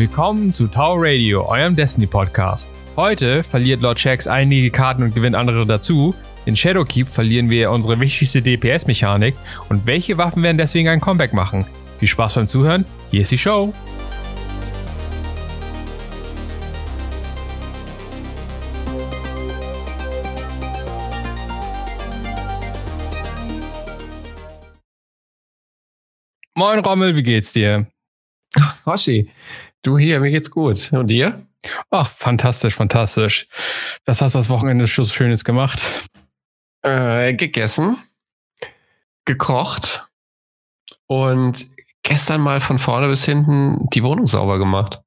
[0.00, 2.70] Willkommen zu Tau Radio, eurem Destiny Podcast.
[2.96, 6.14] Heute verliert Lord Shax einige Karten und gewinnt andere dazu.
[6.46, 9.34] In Shadowkeep verlieren wir unsere wichtigste DPS-Mechanik
[9.68, 11.66] und welche Waffen werden deswegen ein Comeback machen?
[11.98, 13.74] Viel Spaß beim Zuhören, hier ist die Show.
[26.54, 27.86] Moin Rommel, wie geht's dir?
[28.86, 29.30] Hoshi,
[29.82, 30.92] du hier, mir geht's gut.
[30.92, 31.46] Und dir?
[31.90, 33.48] Ach, fantastisch, fantastisch.
[34.06, 35.82] Was hast du das Wochenende schon Schönes gemacht?
[36.82, 37.98] Äh, gegessen,
[39.26, 40.08] gekocht
[41.06, 41.66] und
[42.02, 45.00] gestern mal von vorne bis hinten die Wohnung sauber gemacht.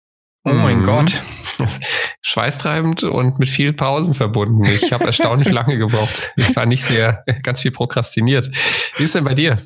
[0.45, 0.83] Oh mein mhm.
[0.83, 1.21] Gott.
[2.21, 4.65] Schweißtreibend und mit viel Pausen verbunden.
[4.65, 6.33] Ich habe erstaunlich lange gebraucht.
[6.35, 8.49] Ich war nicht sehr, ganz viel prokrastiniert.
[8.97, 9.65] Wie ist denn bei dir?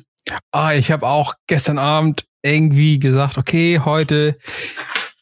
[0.52, 4.38] Ah, ich habe auch gestern Abend irgendwie gesagt, okay, heute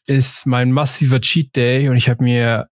[0.05, 2.67] ist mein massiver Cheat Day und ich habe mir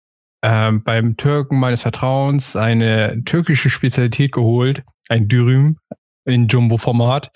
[0.44, 5.78] ähm, beim Türken meines Vertrauens eine türkische Spezialität geholt, ein Dürüm
[6.26, 7.32] in Jumbo-Format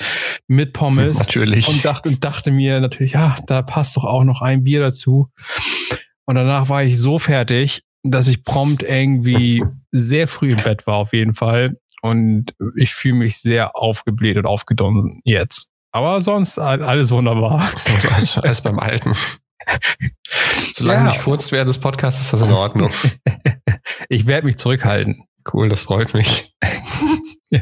[0.48, 1.18] mit Pommes.
[1.18, 1.68] Natürlich.
[1.68, 5.30] Und dachte, und dachte mir natürlich, ja, da passt doch auch noch ein Bier dazu.
[6.26, 10.96] Und danach war ich so fertig, dass ich prompt irgendwie sehr früh im Bett war,
[10.96, 11.78] auf jeden Fall.
[12.02, 15.68] Und ich fühle mich sehr aufgebläht und aufgedunsen jetzt.
[15.96, 17.72] Aber sonst alles wunderbar.
[17.86, 19.16] Also alles, alles beim Alten.
[20.74, 21.08] Solange ja.
[21.08, 22.92] nicht furzt während des Podcasts, ist das in Ordnung.
[24.10, 25.24] ich werde mich zurückhalten.
[25.54, 26.54] Cool, das freut mich.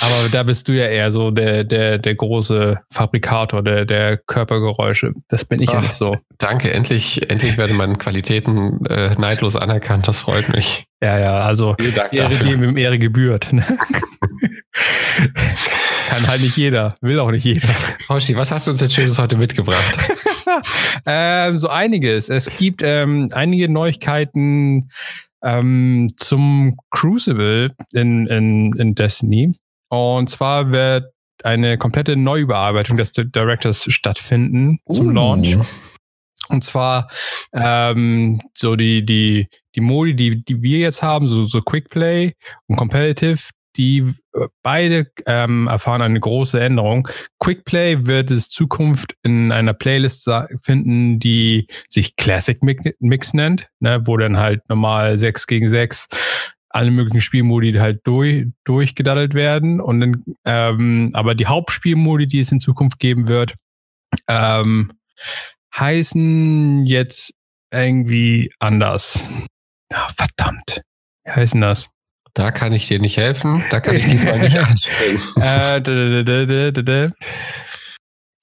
[0.00, 5.12] Aber da bist du ja eher so der, der, der große Fabrikator der, der Körpergeräusche.
[5.26, 6.16] Das bin ich Ach, ja nicht so.
[6.38, 10.06] Danke, endlich, endlich werden meine Qualitäten äh, neidlos anerkannt.
[10.06, 10.84] Das freut mich.
[11.02, 11.74] Ja, ja, also
[12.12, 13.52] Ehre dem Ehre gebührt.
[13.52, 13.64] Ne?
[16.12, 17.68] Kann halt nicht jeder, will auch nicht jeder.
[18.10, 19.98] Hoshi, was hast du uns jetzt Schönes heute mitgebracht?
[21.06, 22.28] ähm, so einiges.
[22.28, 24.90] Es gibt ähm, einige Neuigkeiten
[25.42, 29.54] ähm, zum Crucible in, in, in Destiny.
[29.88, 31.06] Und zwar wird
[31.44, 34.92] eine komplette Neuüberarbeitung des Directors stattfinden uh.
[34.92, 35.56] zum Launch.
[36.50, 37.08] Und zwar
[37.54, 42.34] ähm, so die, die, die Modi, die, die wir jetzt haben, so, so Quick Play
[42.66, 47.08] und Competitive, die äh, beide ähm, erfahren eine große Änderung.
[47.38, 50.28] Quickplay wird es Zukunft in einer Playlist
[50.60, 56.08] finden, die sich Classic Mix nennt, ne, wo dann halt normal 6 gegen 6
[56.72, 59.80] alle möglichen Spielmodi halt durch, durchgedaddelt werden.
[59.80, 63.54] Und dann, ähm, aber die Hauptspielmodi, die es in Zukunft geben wird,
[64.26, 64.92] ähm,
[65.76, 67.34] heißen jetzt
[67.70, 69.20] irgendwie anders.
[69.90, 70.82] Ja, verdammt.
[71.24, 71.90] Wie heißen das?
[72.34, 73.64] Da kann ich dir nicht helfen.
[73.70, 75.20] Da kann ich diesmal nicht anstellen.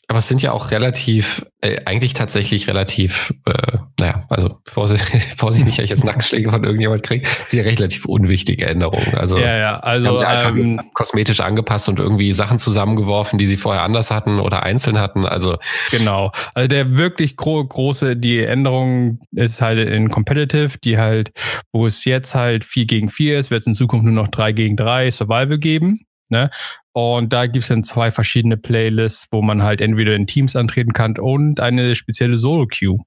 [0.10, 5.04] Aber es sind ja auch relativ, äh, eigentlich tatsächlich relativ, äh, naja, also Vorsicht,
[5.38, 9.14] Vorsicht nicht, dass ich jetzt Nackenschläge von irgendjemand kriege, sind ja relativ unwichtige Änderungen.
[9.14, 13.46] Also, ja, ja, also haben sie einfach ähm, kosmetisch angepasst und irgendwie Sachen zusammengeworfen, die
[13.46, 15.28] sie vorher anders hatten oder einzeln hatten.
[15.28, 15.58] Also
[15.92, 16.32] genau.
[16.56, 21.32] Also der wirklich gro große, die Änderung ist halt in Competitive, die halt,
[21.72, 24.54] wo es jetzt halt 4 gegen 4 ist, wird es in Zukunft nur noch 3
[24.54, 26.08] gegen 3 Survival geben.
[26.32, 26.52] Ne?
[26.94, 30.94] Und da gibt es dann zwei verschiedene Playlists, wo man halt entweder in Teams antreten
[30.94, 32.98] kann und eine spezielle Solo-Queue.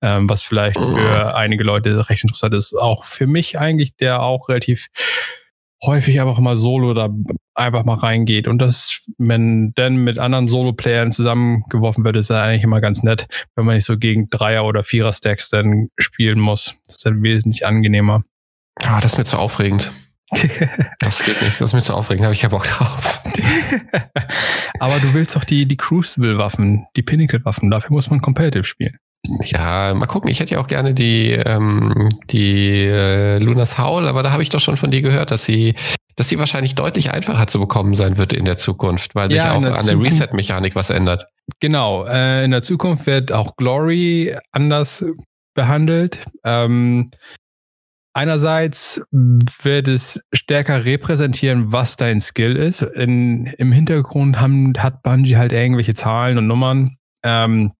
[0.00, 0.90] Ähm, was vielleicht oh.
[0.90, 2.74] für einige Leute recht interessant ist.
[2.74, 4.88] Auch für mich eigentlich, der auch relativ
[5.82, 7.10] häufig einfach mal solo da
[7.54, 8.48] einfach mal reingeht.
[8.48, 13.26] Und das, wenn dann mit anderen Solo-Playern zusammengeworfen wird, ist ja eigentlich immer ganz nett,
[13.54, 16.76] wenn man nicht so gegen Dreier- oder Vierer-Stacks dann spielen muss.
[16.86, 18.24] Das ist dann wesentlich angenehmer.
[18.76, 19.90] Ah, das ist mir zu aufregend.
[21.00, 23.22] das geht nicht, das ist mir zu aufregend, habe ich keinen Bock drauf.
[24.80, 28.98] Aber du willst doch die, die Crucible-Waffen, die Pinnacle-Waffen, dafür muss man Competitive spielen.
[29.42, 30.30] Ja, mal gucken.
[30.30, 34.48] Ich hätte ja auch gerne die, ähm, die äh, Lunas Howl, aber da habe ich
[34.48, 35.74] doch schon von dir gehört, dass sie,
[36.16, 39.50] dass sie wahrscheinlich deutlich einfacher zu bekommen sein wird in der Zukunft, weil ja, sich
[39.50, 41.26] auch der an der Reset-Mechanik was ändert.
[41.60, 45.04] Genau, äh, in der Zukunft wird auch Glory anders
[45.54, 46.24] behandelt.
[46.44, 47.10] Ähm,
[48.12, 52.82] Einerseits wird es stärker repräsentieren, was dein Skill ist.
[52.82, 57.72] In, Im Hintergrund haben, hat Bungie halt irgendwelche Zahlen und Nummern, ähm,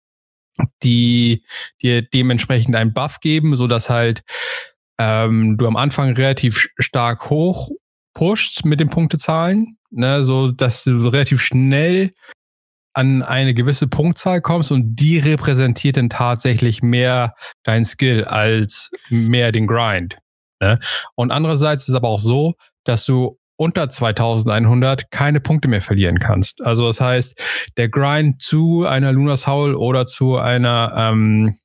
[0.83, 1.45] die
[1.83, 4.23] dir dementsprechend einen Buff geben, sodass halt
[4.99, 7.71] ähm, du am Anfang relativ stark hoch
[8.15, 12.13] pushst mit den Punktezahlen, ne, so dass du relativ schnell
[12.93, 19.53] an eine gewisse Punktzahl kommst und die repräsentiert dann tatsächlich mehr dein Skill als mehr
[19.53, 20.19] den Grind.
[20.61, 20.79] Ne?
[21.15, 22.55] Und andererseits ist es aber auch so,
[22.85, 26.63] dass du unter 2100 keine Punkte mehr verlieren kannst.
[26.63, 27.41] Also das heißt,
[27.77, 31.59] der Grind zu einer Lunar Soul oder zu einer, ähm,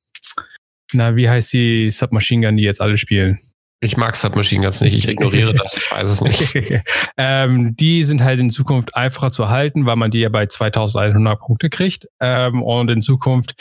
[0.92, 3.38] na, wie heißt die Submachine Gun, die jetzt alle spielen?
[3.80, 6.82] Ich mag Submachine Guns nicht, ich ignoriere das, ich weiß es nicht.
[7.18, 11.38] ähm, die sind halt in Zukunft einfacher zu halten, weil man die ja bei 2100
[11.38, 12.08] Punkte kriegt.
[12.18, 13.54] Ähm, und in Zukunft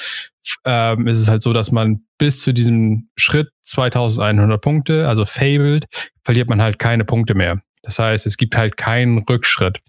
[0.64, 5.86] ähm, ist es halt so, dass man bis zu diesem Schritt 2100 Punkte, also fabled,
[6.24, 7.62] verliert man halt keine Punkte mehr.
[7.86, 9.80] Das heißt, es gibt halt keinen Rückschritt.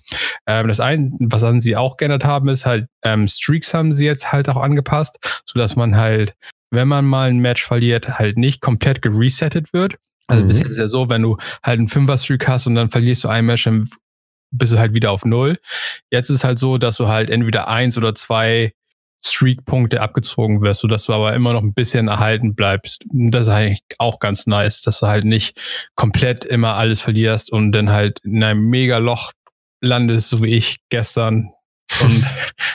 [0.46, 4.04] Ähm, das eine, was an sie auch geändert haben, ist halt, ähm, Streaks haben sie
[4.04, 6.34] jetzt halt auch angepasst, so dass man halt,
[6.70, 9.96] wenn man mal ein Match verliert, halt nicht komplett geresettet wird.
[10.26, 10.48] Also mhm.
[10.48, 13.28] bisher ist es ja so, wenn du halt einen Fünfer-Streak hast und dann verlierst du
[13.28, 13.88] ein Match, dann
[14.50, 15.58] bist du halt wieder auf Null.
[16.10, 18.72] Jetzt ist es halt so, dass du halt entweder eins oder zwei
[19.24, 23.04] Streak-Punkte abgezogen wirst, sodass du aber immer noch ein bisschen erhalten bleibst.
[23.10, 25.58] Das ist eigentlich auch ganz nice, dass du halt nicht
[25.94, 29.32] komplett immer alles verlierst und dann halt in einem mega Loch
[29.80, 31.50] landest, so wie ich gestern
[32.00, 32.24] und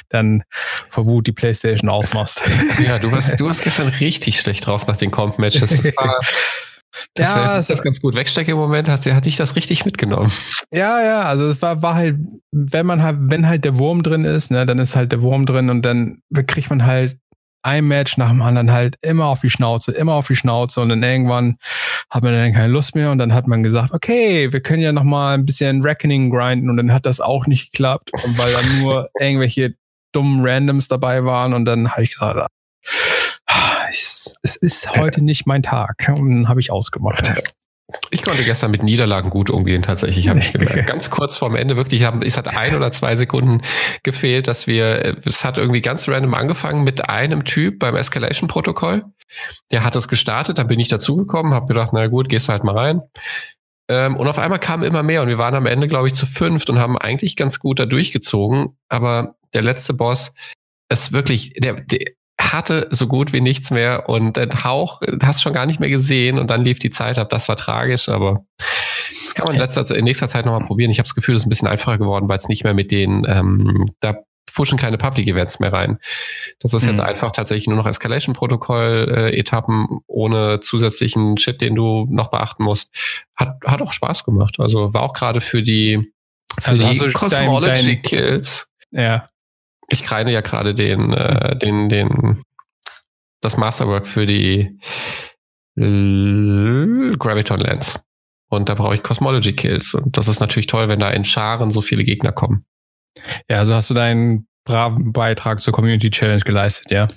[0.10, 0.44] dann
[0.88, 2.42] vor Wut die Playstation ausmachst.
[2.80, 5.82] Ja, du warst, du warst gestern richtig schlecht drauf nach den Comp-Matches.
[5.82, 6.20] Das war
[7.14, 8.16] das ja, das ist ganz gut.
[8.16, 10.32] Wegstecke im Moment hast du, hatte ich das richtig mitgenommen.
[10.72, 12.18] Ja, ja, also es war, war halt,
[12.52, 15.46] wenn man halt, wenn halt der Wurm drin ist, ne, dann ist halt der Wurm
[15.46, 17.18] drin und dann kriegt man halt
[17.64, 20.90] ein Match nach dem anderen halt immer auf die Schnauze, immer auf die Schnauze und
[20.90, 21.58] dann irgendwann
[22.10, 24.92] hat man dann keine Lust mehr und dann hat man gesagt, okay, wir können ja
[24.92, 28.82] noch mal ein bisschen Reckoning grinden und dann hat das auch nicht geklappt, weil dann
[28.82, 29.76] nur irgendwelche
[30.12, 32.48] dummen Randoms dabei waren und dann habe ich gesagt,
[34.42, 36.12] es ist heute nicht mein Tag.
[36.16, 37.32] Und dann habe ich ausgemacht.
[38.10, 40.88] Ich konnte gestern mit Niederlagen gut umgehen, tatsächlich, habe ich gemerkt.
[40.88, 43.62] Ganz kurz vorm Ende, wirklich, haben, es hat ein oder zwei Sekunden
[44.04, 49.04] gefehlt, dass wir, es hat irgendwie ganz random angefangen mit einem Typ beim Escalation-Protokoll.
[49.72, 52.78] Der hat es gestartet, dann bin ich dazugekommen, habe gedacht, na gut, gehst halt mal
[52.78, 53.02] rein.
[53.90, 56.26] Ähm, und auf einmal kamen immer mehr und wir waren am Ende, glaube ich, zu
[56.26, 58.78] fünft und haben eigentlich ganz gut da durchgezogen.
[58.88, 60.34] Aber der letzte Boss,
[60.92, 62.00] ist wirklich, der, der,
[62.54, 66.40] hatte so gut wie nichts mehr und den Hauch hast schon gar nicht mehr gesehen
[66.40, 67.30] und dann lief die Zeit ab.
[67.30, 68.46] Das war tragisch, aber
[69.22, 70.92] das kann man in, letzter, in nächster Zeit nochmal probieren.
[70.92, 72.92] Ich habe das Gefühl, es ist ein bisschen einfacher geworden, weil es nicht mehr mit
[72.92, 74.16] den, ähm, da
[74.50, 76.00] fuschen keine Public Events mehr rein.
[76.60, 76.90] Das ist mhm.
[76.90, 82.90] jetzt einfach tatsächlich nur noch Escalation-Protokoll-Etappen äh, ohne zusätzlichen Shit, den du noch beachten musst.
[83.38, 84.56] Hat, hat auch Spaß gemacht.
[84.60, 86.12] Also war auch gerade für die,
[86.60, 88.72] für also die Cosmology-Kills.
[88.92, 89.31] Ja
[89.92, 92.44] ich kreine ja gerade den, äh, den, den,
[93.42, 94.80] das Masterwork für die
[95.76, 98.04] Graviton Lens.
[98.50, 99.94] Und da brauche ich Cosmology Kills.
[99.96, 102.66] Und das ist natürlich toll, wenn da in Scharen so viele Gegner kommen.
[103.50, 107.08] Ja, also hast du deinen braven Beitrag zur Community Challenge geleistet, ja?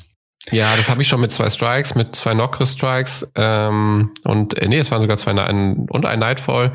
[0.50, 4.68] Ja, das habe ich schon mit zwei Strikes, mit zwei Nocris Strikes ähm, und äh,
[4.68, 6.74] nee, es waren sogar zwei ein, und ein Nightfall.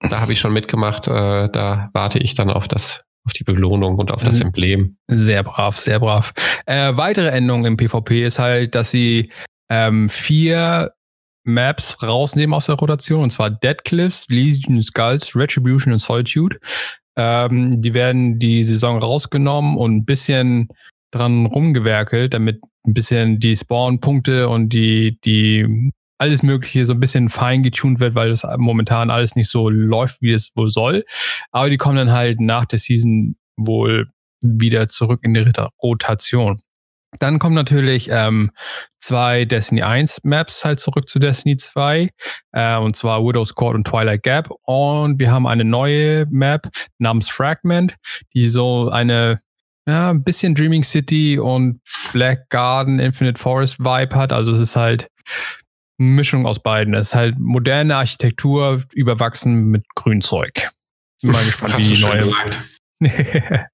[0.00, 1.06] Da habe ich schon mitgemacht.
[1.06, 4.46] Äh, da warte ich dann auf das auf die Belohnung und auf das mhm.
[4.46, 4.96] Emblem.
[5.08, 6.32] Sehr brav, sehr brav.
[6.66, 9.30] Äh, weitere Änderung im PvP ist halt, dass sie
[9.68, 10.92] ähm, vier
[11.44, 16.58] Maps rausnehmen aus der Rotation, und zwar Dead Cliffs, Legion Skulls, Retribution und Solitude.
[17.16, 20.68] Ähm, die werden die Saison rausgenommen und ein bisschen
[21.10, 27.30] dran rumgewerkelt, damit ein bisschen die Spawn-Punkte und die, die alles Mögliche so ein bisschen
[27.30, 31.04] fein getuned wird, weil das momentan alles nicht so läuft, wie es wohl soll.
[31.50, 34.10] Aber die kommen dann halt nach der Season wohl
[34.42, 35.50] wieder zurück in die
[35.82, 36.60] Rotation.
[37.18, 38.52] Dann kommen natürlich ähm,
[39.00, 42.10] zwei Destiny 1 Maps halt zurück zu Destiny 2,
[42.52, 44.50] äh, und zwar Widow's Court und Twilight Gap.
[44.62, 47.96] Und wir haben eine neue Map namens Fragment,
[48.34, 49.40] die so eine
[49.88, 51.80] ja, ein bisschen Dreaming City und
[52.12, 54.32] Black Garden, Infinite Forest Vibe hat.
[54.32, 55.08] Also es ist halt
[56.00, 56.94] Mischung aus beiden.
[56.94, 60.70] Es ist halt moderne Architektur überwachsen mit Grünzeug.
[61.22, 62.32] Bin mal gespannt, wie die neue.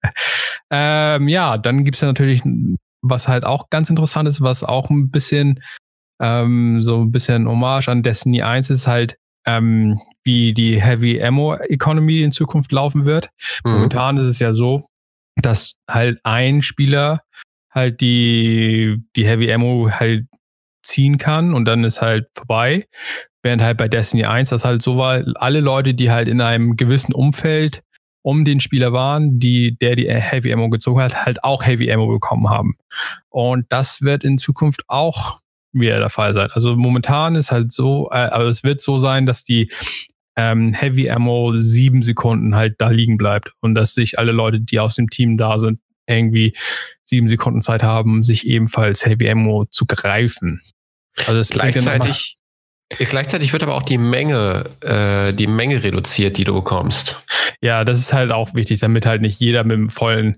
[0.70, 2.42] ähm, ja, dann gibt es ja natürlich,
[3.02, 5.60] was halt auch ganz interessant ist, was auch ein bisschen
[6.20, 9.16] ähm, so ein bisschen Hommage an Destiny 1 ist halt,
[9.46, 13.30] ähm, wie die Heavy Ammo Economy in Zukunft laufen wird.
[13.64, 13.72] Mhm.
[13.72, 14.86] Momentan ist es ja so,
[15.36, 17.22] dass halt ein Spieler
[17.70, 20.26] halt die, die Heavy Ammo halt
[20.86, 22.86] ziehen kann und dann ist halt vorbei.
[23.42, 26.76] Während halt bei Destiny 1 das halt so war, alle Leute, die halt in einem
[26.76, 27.82] gewissen Umfeld
[28.22, 32.08] um den Spieler waren, die, der die Heavy Ammo gezogen hat, halt auch Heavy Ammo
[32.08, 32.74] bekommen haben.
[33.28, 35.38] Und das wird in Zukunft auch
[35.72, 36.48] wieder der Fall sein.
[36.52, 39.70] Also momentan ist halt so, äh, aber es wird so sein, dass die
[40.36, 44.80] ähm, Heavy Ammo sieben Sekunden halt da liegen bleibt und dass sich alle Leute, die
[44.80, 45.78] aus dem Team da sind,
[46.08, 46.56] irgendwie
[47.04, 50.60] sieben Sekunden Zeit haben, sich ebenfalls Heavy Ammo zu greifen.
[51.26, 52.36] Also es gleichzeitig,
[52.88, 57.20] Gleichzeitig wird aber auch die Menge, äh, die Menge reduziert, die du bekommst.
[57.60, 60.36] Ja, das ist halt auch wichtig, damit halt nicht jeder mit einem vollen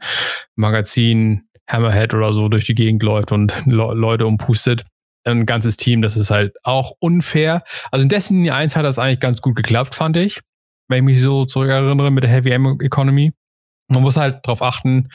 [0.56, 4.84] Magazin Hammerhead oder so durch die Gegend läuft und Le Leute umpustet.
[5.24, 7.62] Ein ganzes Team, das ist halt auch unfair.
[7.90, 10.40] Also in Destiny 1 hat das eigentlich ganz gut geklappt, fand ich.
[10.88, 13.32] Wenn ich mich so zurückerinnere mit der Heavy Ammo Economy.
[13.88, 15.08] Man muss halt darauf achten,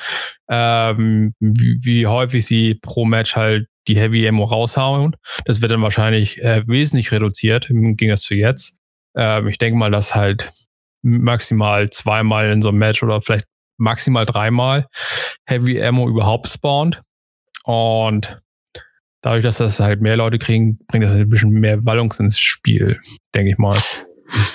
[0.49, 5.15] ähm, wie, wie häufig sie pro Match halt die Heavy Ammo raushauen.
[5.45, 8.75] Das wird dann wahrscheinlich äh, wesentlich reduziert im Gegensatz zu jetzt.
[9.15, 10.53] Ähm, ich denke mal, dass halt
[11.01, 13.47] maximal zweimal in so einem Match oder vielleicht
[13.77, 14.87] maximal dreimal
[15.45, 17.01] Heavy Ammo überhaupt spawnt.
[17.63, 18.41] Und
[19.21, 22.99] dadurch, dass das halt mehr Leute kriegen, bringt das ein bisschen mehr Balance ins Spiel,
[23.33, 23.77] denke ich mal.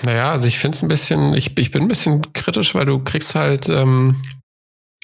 [0.03, 2.99] Naja, also ich finde es ein bisschen, ich, ich bin ein bisschen kritisch, weil du
[2.99, 4.23] kriegst halt, ähm,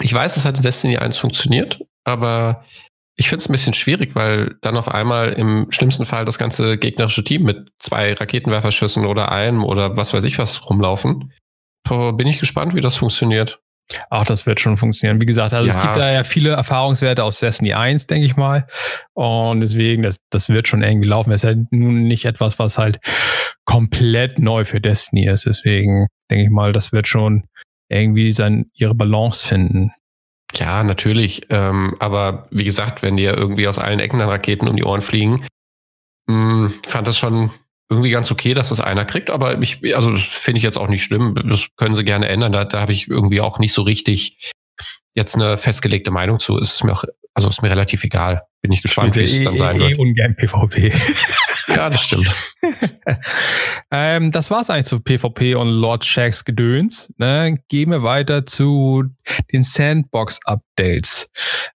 [0.01, 2.65] ich weiß, dass halt in Destiny 1 funktioniert, aber
[3.17, 6.79] ich finde es ein bisschen schwierig, weil dann auf einmal im schlimmsten Fall das ganze
[6.79, 11.33] gegnerische Team mit zwei Raketenwerferschüssen oder einem oder was weiß ich was rumlaufen.
[11.89, 13.61] Bin ich gespannt, wie das funktioniert.
[14.09, 15.21] Ach, das wird schon funktionieren.
[15.21, 15.77] Wie gesagt, also ja.
[15.77, 18.67] es gibt da ja viele Erfahrungswerte aus Destiny 1, denke ich mal.
[19.13, 21.31] Und deswegen, das, das wird schon irgendwie laufen.
[21.33, 22.99] Es ist halt nun nicht etwas, was halt
[23.67, 25.45] komplett neu für Destiny ist.
[25.45, 27.45] Deswegen denke ich mal, das wird schon
[27.91, 29.93] irgendwie sein, ihre Balance finden.
[30.55, 31.47] Ja, natürlich.
[31.51, 35.03] Ähm, aber wie gesagt, wenn dir irgendwie aus allen Ecken dann Raketen um die Ohren
[35.03, 35.47] fliegen,
[36.27, 37.51] mh, hm, fand das schon
[37.91, 40.89] irgendwie ganz okay, dass das einer kriegt, aber ich, also das finde ich jetzt auch
[40.89, 41.35] nicht schlimm.
[41.49, 42.53] Das können sie gerne ändern.
[42.53, 44.53] Da, da habe ich irgendwie auch nicht so richtig
[45.15, 46.59] jetzt eine festgelegte Meinung zu.
[46.59, 47.05] Es ist mir auch,
[47.35, 48.43] also ist mir relativ egal.
[48.63, 49.93] Bin ich gespannt, wie es dann sein wird.
[49.93, 50.93] Eh ungern PvP.
[51.69, 52.35] ja, das stimmt.
[53.91, 57.13] ähm, das war's eigentlich zu PvP und Lord Shacks Gedöns.
[57.19, 57.59] Ne?
[57.69, 59.05] Gehen wir weiter zu
[59.53, 61.29] den Sandbox-Updates.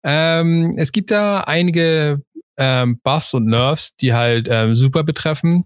[0.04, 2.24] Ähm, es gibt da einige
[2.58, 5.66] ähm, Buffs und Nerfs, die halt ähm, super betreffen.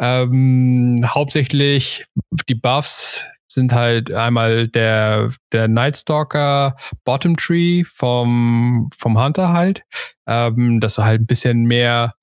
[0.00, 2.06] Ähm, hauptsächlich
[2.48, 3.22] die Buffs
[3.54, 9.82] sind halt einmal der, der Nightstalker Bottom Tree vom, vom Hunter halt,
[10.26, 12.14] ähm, dass du halt ein bisschen mehr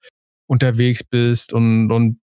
[0.48, 2.20] unterwegs bist und, und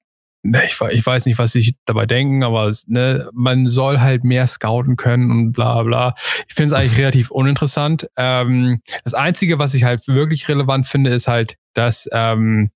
[0.45, 4.47] ne, ich, ich weiß nicht, was sich dabei denken, aber ne, man soll halt mehr
[4.47, 6.15] scouten können und bla bla.
[6.49, 8.09] Ich finde es eigentlich relativ uninteressant.
[8.17, 12.71] Ähm, das Einzige, was ich halt wirklich relevant finde, ist halt, dass ähm,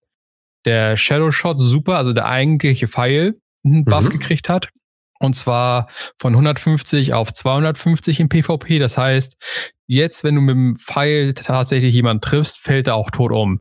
[0.65, 4.11] der Shadow Shot super, also der eigentliche Pfeil, einen Buff mhm.
[4.11, 4.69] gekriegt hat.
[5.19, 8.79] Und zwar von 150 auf 250 im PvP.
[8.79, 9.37] Das heißt,
[9.87, 13.61] jetzt, wenn du mit dem Pfeil tatsächlich jemanden triffst, fällt er auch tot um.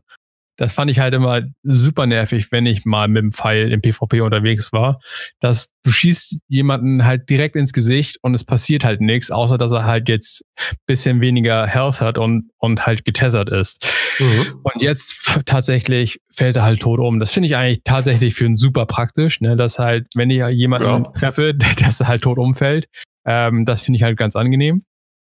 [0.58, 4.20] Das fand ich halt immer super nervig, wenn ich mal mit dem Pfeil im PvP
[4.20, 5.00] unterwegs war.
[5.38, 9.70] Dass du schießt jemanden halt direkt ins Gesicht und es passiert halt nichts, außer dass
[9.70, 10.44] er halt jetzt
[10.86, 13.86] bisschen weniger Health hat und, und halt getethert ist.
[14.18, 14.60] Mhm.
[14.64, 17.20] Und jetzt tatsächlich fällt er halt tot um.
[17.20, 19.56] Das finde ich eigentlich tatsächlich für ein super praktisch, ne?
[19.56, 21.12] dass halt, wenn ich jemanden ja.
[21.12, 22.88] treffe, dass er halt tot umfällt.
[23.24, 24.82] Ähm, das finde ich halt ganz angenehm.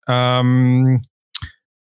[0.06, 1.00] Ähm,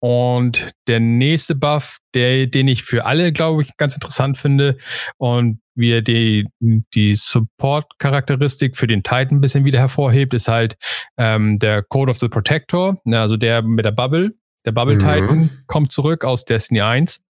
[0.03, 4.75] und der nächste Buff, der, den ich für alle, glaube ich, ganz interessant finde
[5.15, 10.75] und wie er die, die Support-Charakteristik für den Titan ein bisschen wieder hervorhebt, ist halt
[11.15, 14.33] ähm, der Code of the Protector, ne, also der mit der Bubble.
[14.65, 14.99] Der Bubble mhm.
[14.99, 17.21] Titan kommt zurück aus Destiny 1.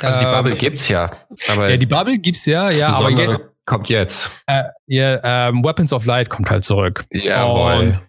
[0.00, 1.10] Also die Bubble ähm, gibt's ja.
[1.48, 4.42] Aber ja, die Bubble gibt's ja, ja, aber jetzt, kommt jetzt.
[4.46, 7.04] Äh, ja, ähm, Weapons of Light kommt halt zurück.
[7.10, 7.88] Jawohl.
[7.88, 8.02] Und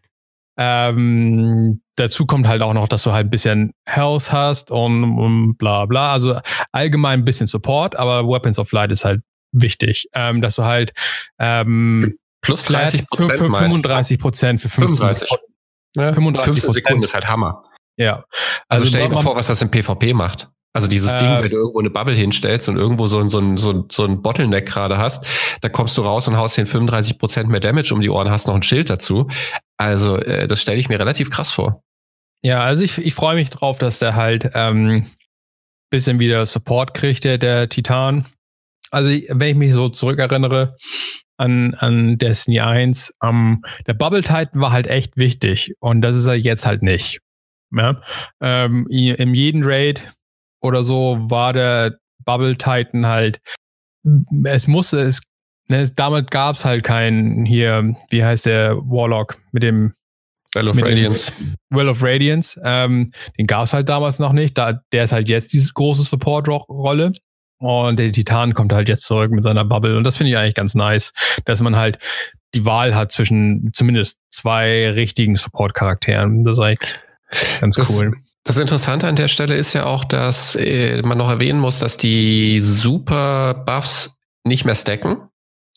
[0.58, 5.58] ähm, dazu kommt halt auch noch, dass du halt ein bisschen Health hast und, und
[5.58, 6.12] bla bla.
[6.12, 6.40] Also
[6.72, 10.94] allgemein ein bisschen Support, aber Weapons of Light ist halt wichtig, ähm, dass du halt
[11.40, 15.30] ähm, plus 30 Prozent, für, für 35 Prozent, für 35.
[15.96, 16.14] Ne?
[16.14, 17.64] 35 15 Sekunden ist halt Hammer.
[17.98, 18.26] Ja.
[18.68, 20.50] Also, also stell dir mal vor, was das im PvP macht.
[20.76, 23.38] Also dieses äh, Ding, wenn du irgendwo eine Bubble hinstellst und irgendwo so ein, so
[23.38, 25.26] ein, so ein, so ein Bottleneck gerade hast,
[25.62, 28.48] da kommst du raus und haust den 35 Prozent mehr Damage um die Ohren, hast
[28.48, 29.28] noch ein Schild dazu.
[29.84, 31.84] Also äh, das stelle ich mir relativ krass vor.
[32.42, 35.06] Ja, also ich, ich freue mich drauf, dass der halt ähm,
[35.90, 38.26] bisschen wieder Support kriegt, der, der Titan.
[38.92, 40.76] Also wenn ich mich so zurückerinnere
[41.38, 46.26] an, an Destiny 1, ähm, der Bubble Titan war halt echt wichtig und das ist
[46.26, 47.20] er jetzt halt nicht.
[47.72, 48.02] Ja?
[48.42, 50.14] Ähm, in jedem Raid
[50.62, 53.40] oder so war der Bubble Titan halt,
[54.46, 55.22] es musste, es,
[55.68, 59.94] ne, damals gab es halt keinen hier, wie heißt der Warlock mit dem
[60.56, 61.32] Well of Radiance.
[61.70, 62.62] Well of Radiance.
[62.64, 64.58] Ähm, den gab es halt damals noch nicht.
[64.58, 67.14] Da, der ist halt jetzt diese große Support-Rolle.
[67.58, 69.98] Und der Titan kommt halt jetzt zurück mit seiner Bubble.
[69.98, 71.14] Und das finde ich eigentlich ganz nice,
[71.46, 71.98] dass man halt
[72.54, 76.44] die Wahl hat zwischen zumindest zwei richtigen Support-Charakteren.
[76.44, 76.94] Das ist eigentlich
[77.62, 78.14] ganz das, cool.
[78.44, 81.98] Das Interessante an der Stelle ist ja auch, dass äh, man noch erwähnen muss, dass
[81.98, 85.30] die Super-Buffs nicht mehr stacken.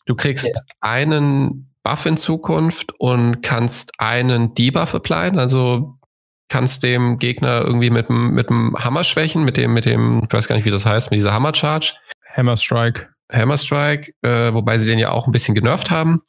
[0.06, 0.60] Du kriegst ja.
[0.80, 5.98] einen Buff in Zukunft und kannst einen Debuff applyen, also
[6.48, 10.32] kannst dem Gegner irgendwie mit dem, mit dem Hammer schwächen, mit dem, mit dem, ich
[10.32, 11.92] weiß gar nicht, wie das heißt, mit dieser Hammer Charge.
[12.34, 13.08] Hammer Strike.
[13.32, 16.22] Hammer Strike, äh, wobei sie den ja auch ein bisschen genervt haben.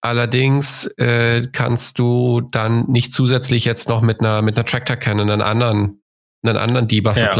[0.00, 5.30] Allerdings äh, kannst du dann nicht zusätzlich jetzt noch mit einer, mit einer Tractor Cannon
[5.30, 6.02] einen anderen,
[6.44, 7.32] einen anderen Debuff ja.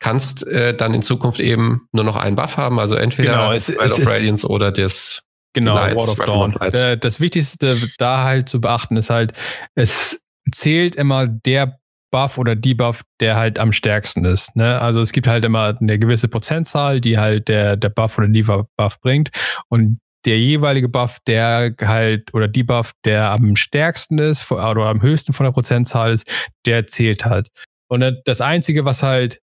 [0.00, 3.68] Kannst äh, dann in Zukunft eben nur noch einen Buff haben, also entweder genau, es,
[3.68, 5.24] Wild of Radiance oder das
[5.54, 6.56] Genau, Lights, Ward of Dawn.
[6.60, 9.32] Äh, das Wichtigste da halt zu beachten ist halt,
[9.74, 11.78] es zählt immer der
[12.10, 14.56] Buff oder Debuff, der halt am stärksten ist.
[14.56, 14.80] Ne?
[14.80, 19.00] Also es gibt halt immer eine gewisse Prozentzahl, die halt der, der Buff oder Debuff
[19.00, 19.30] bringt.
[19.68, 25.32] Und der jeweilige Buff, der halt, oder Debuff, der am stärksten ist oder am höchsten
[25.32, 26.26] von der Prozentzahl ist,
[26.66, 27.48] der zählt halt.
[27.90, 29.40] Und das Einzige, was halt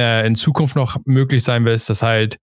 [0.00, 2.38] äh, in Zukunft noch möglich sein wird, ist, dass halt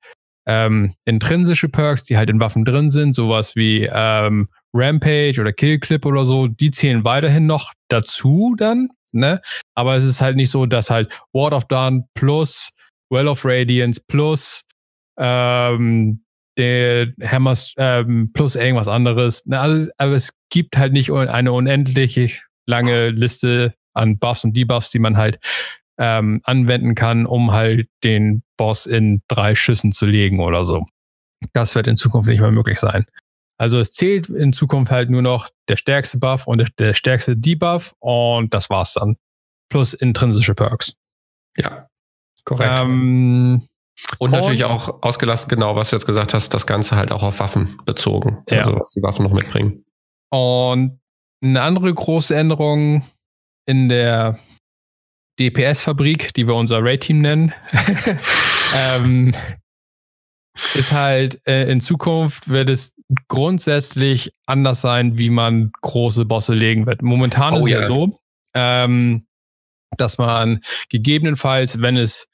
[0.45, 6.05] ähm, intrinsische Perks, die halt in Waffen drin sind, sowas wie ähm, Rampage oder Killclip
[6.05, 9.41] oder so, die zählen weiterhin noch dazu dann, ne?
[9.75, 12.69] Aber es ist halt nicht so, dass halt Ward of Dawn plus
[13.09, 14.63] Well of Radiance plus
[15.17, 16.23] ähm,
[16.57, 19.45] der Hammer ähm, plus irgendwas anderes.
[19.45, 19.59] Ne?
[19.59, 22.29] Also, aber es gibt halt nicht eine unendliche
[22.65, 25.39] lange Liste an Buffs und Debuffs, die man halt
[25.97, 30.85] ähm, anwenden kann, um halt den Boss in drei Schüssen zu legen oder so.
[31.53, 33.05] Das wird in Zukunft nicht mehr möglich sein.
[33.59, 37.35] Also es zählt in Zukunft halt nur noch der stärkste Buff und der, der stärkste
[37.35, 39.17] Debuff und das war's dann.
[39.69, 40.95] Plus intrinsische Perks.
[41.57, 41.87] Ja,
[42.45, 42.75] korrekt.
[42.77, 43.67] Ähm,
[44.19, 47.23] und, und natürlich auch ausgelassen, genau, was du jetzt gesagt hast, das Ganze halt auch
[47.23, 48.43] auf Waffen bezogen.
[48.49, 48.59] Ja.
[48.59, 49.83] Also was die Waffen noch mitbringen.
[50.29, 50.99] Und
[51.43, 53.03] eine andere große Änderung
[53.65, 54.39] in der
[55.39, 57.53] DPS-Fabrik, die wir unser Raid-Team nennen,
[58.75, 59.35] ähm,
[60.73, 62.93] ist halt äh, in Zukunft wird es
[63.27, 67.01] grundsätzlich anders sein, wie man große Bosse legen wird.
[67.01, 68.19] Momentan oh, ist es ja, so,
[68.53, 69.27] ähm,
[69.97, 72.27] dass man gegebenenfalls, wenn es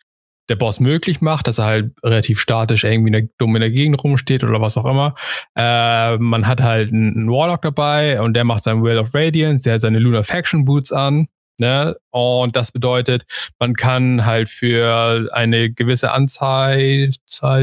[0.49, 3.71] der Boss möglich macht, dass er halt relativ statisch irgendwie in der, dumm in der
[3.71, 5.15] Gegend rumsteht oder was auch immer.
[5.55, 9.75] Äh, man hat halt einen Warlock dabei und der macht sein Will of Radiance, der
[9.75, 11.27] hat seine Lunar Faction Boots an
[11.63, 11.95] Ne?
[12.11, 13.25] Und das bedeutet,
[13.57, 17.09] man kann halt für eine gewisse Anzahl,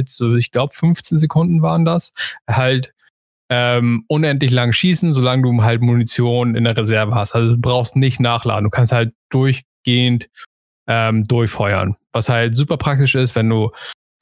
[0.06, 2.14] so ich glaube 15 Sekunden waren das,
[2.48, 2.94] halt
[3.50, 7.34] ähm, unendlich lang schießen, solange du halt Munition in der Reserve hast.
[7.34, 8.64] Also du brauchst nicht nachladen.
[8.64, 10.30] Du kannst halt durchgehend
[10.86, 11.96] ähm, durchfeuern.
[12.12, 13.70] Was halt super praktisch ist, wenn du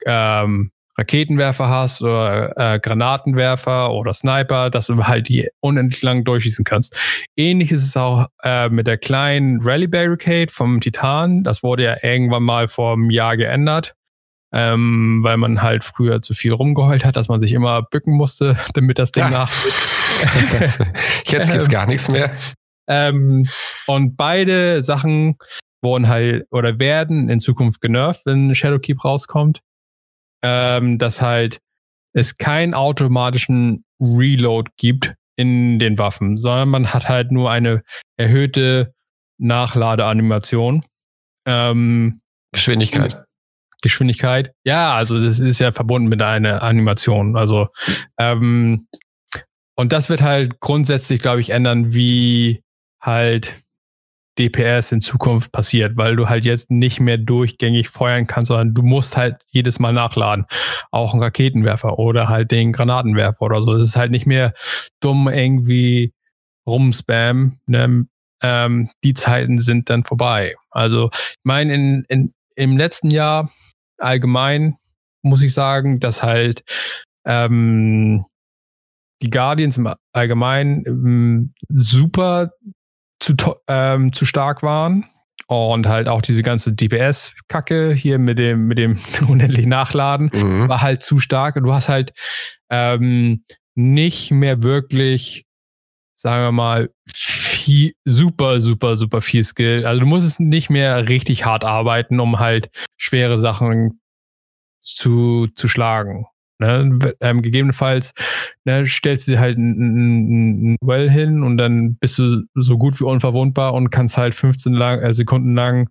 [0.05, 6.65] ähm, Raketenwerfer hast oder äh, Granatenwerfer oder Sniper, dass du halt die unendlich lang durchschießen
[6.65, 6.95] kannst.
[7.37, 11.43] Ähnlich ist es auch äh, mit der kleinen Rally Barricade vom Titan.
[11.43, 13.95] Das wurde ja irgendwann mal vor einem Jahr geändert,
[14.53, 18.59] ähm, weil man halt früher zu viel rumgeheult hat, dass man sich immer bücken musste,
[18.73, 19.29] damit das Ding ja.
[19.29, 19.73] nachgeht.
[21.27, 22.31] Jetzt gibt's gar nichts mehr.
[22.89, 23.47] Ähm,
[23.87, 25.37] und beide Sachen
[25.81, 29.61] wurden halt oder werden in Zukunft genervt, wenn Shadowkeep rauskommt
[30.41, 31.59] ähm, dass halt
[32.13, 37.83] es keinen automatischen Reload gibt in den Waffen, sondern man hat halt nur eine
[38.17, 38.93] erhöhte
[39.37, 40.85] Nachladeanimation.
[41.45, 42.21] Ähm,
[42.51, 43.23] Geschwindigkeit.
[43.81, 44.51] Geschwindigkeit.
[44.65, 47.37] Ja, also das ist ja verbunden mit einer Animation.
[47.37, 47.69] Also
[48.17, 48.87] ähm,
[49.75, 52.61] und das wird halt grundsätzlich, glaube ich, ändern, wie
[53.01, 53.63] halt
[54.39, 58.81] DPS in Zukunft passiert, weil du halt jetzt nicht mehr durchgängig feuern kannst, sondern du
[58.81, 60.45] musst halt jedes Mal nachladen.
[60.91, 63.73] Auch ein Raketenwerfer oder halt den Granatenwerfer oder so.
[63.73, 64.53] Es ist halt nicht mehr
[65.01, 66.13] dumm irgendwie
[66.65, 67.59] rumspam.
[67.67, 68.07] Ne?
[68.41, 70.55] Ähm, die Zeiten sind dann vorbei.
[70.71, 73.51] Also, ich meine, in, in, im letzten Jahr
[73.97, 74.77] allgemein
[75.21, 76.63] muss ich sagen, dass halt
[77.25, 78.25] ähm,
[79.21, 82.51] die Guardians im Allgemeinen ähm, super
[83.19, 83.35] zu,
[83.67, 85.05] ähm, zu stark waren.
[85.47, 90.69] Und halt auch diese ganze DPS-Kacke hier mit dem, mit dem unendlich Nachladen mhm.
[90.69, 91.55] war halt zu stark.
[91.55, 92.13] Und du hast halt
[92.69, 95.47] ähm, nicht mehr wirklich,
[96.15, 99.85] sagen wir mal, viel, super, super, super viel Skill.
[99.85, 104.01] Also du musstest nicht mehr richtig hart arbeiten, um halt schwere Sachen
[104.81, 106.25] zu, zu schlagen.
[106.59, 107.15] Ne?
[107.21, 108.13] Ähm, gegebenenfalls
[108.65, 112.99] ne, stellst du dir halt ein, ein, Well hin und dann bist du so gut
[112.99, 115.89] wie unverwundbar und kannst halt 15 lang, äh, Sekunden lang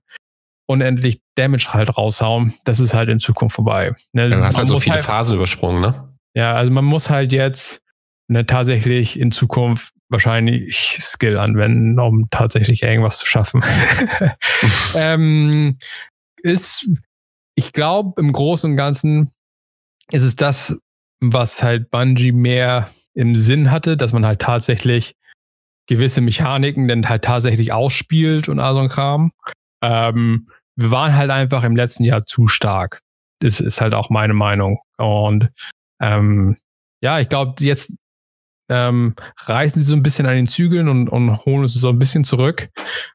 [0.66, 2.54] unendlich Damage halt raushauen.
[2.64, 3.94] Das ist halt in Zukunft vorbei.
[4.12, 4.28] Ne?
[4.28, 6.14] Du hast halt so viele halt, Phasen übersprungen, ne?
[6.34, 7.82] Ja, also man muss halt jetzt
[8.28, 13.64] ne, tatsächlich in Zukunft wahrscheinlich Skill anwenden, um tatsächlich irgendwas zu schaffen.
[14.94, 15.78] ähm,
[16.42, 16.88] ist,
[17.54, 19.32] ich glaube, im Großen und Ganzen
[20.10, 20.76] ist es das,
[21.20, 25.16] was halt Bungie mehr im Sinn hatte, dass man halt tatsächlich
[25.86, 29.32] gewisse Mechaniken dann halt tatsächlich ausspielt und all so ein Kram.
[29.82, 33.00] Ähm, wir waren halt einfach im letzten Jahr zu stark.
[33.40, 34.78] Das ist halt auch meine Meinung.
[34.98, 35.48] Und
[36.00, 36.56] ähm,
[37.00, 37.96] ja, ich glaube, jetzt
[38.70, 41.98] ähm, reißen sie so ein bisschen an den Zügeln und, und holen es so ein
[41.98, 42.68] bisschen zurück.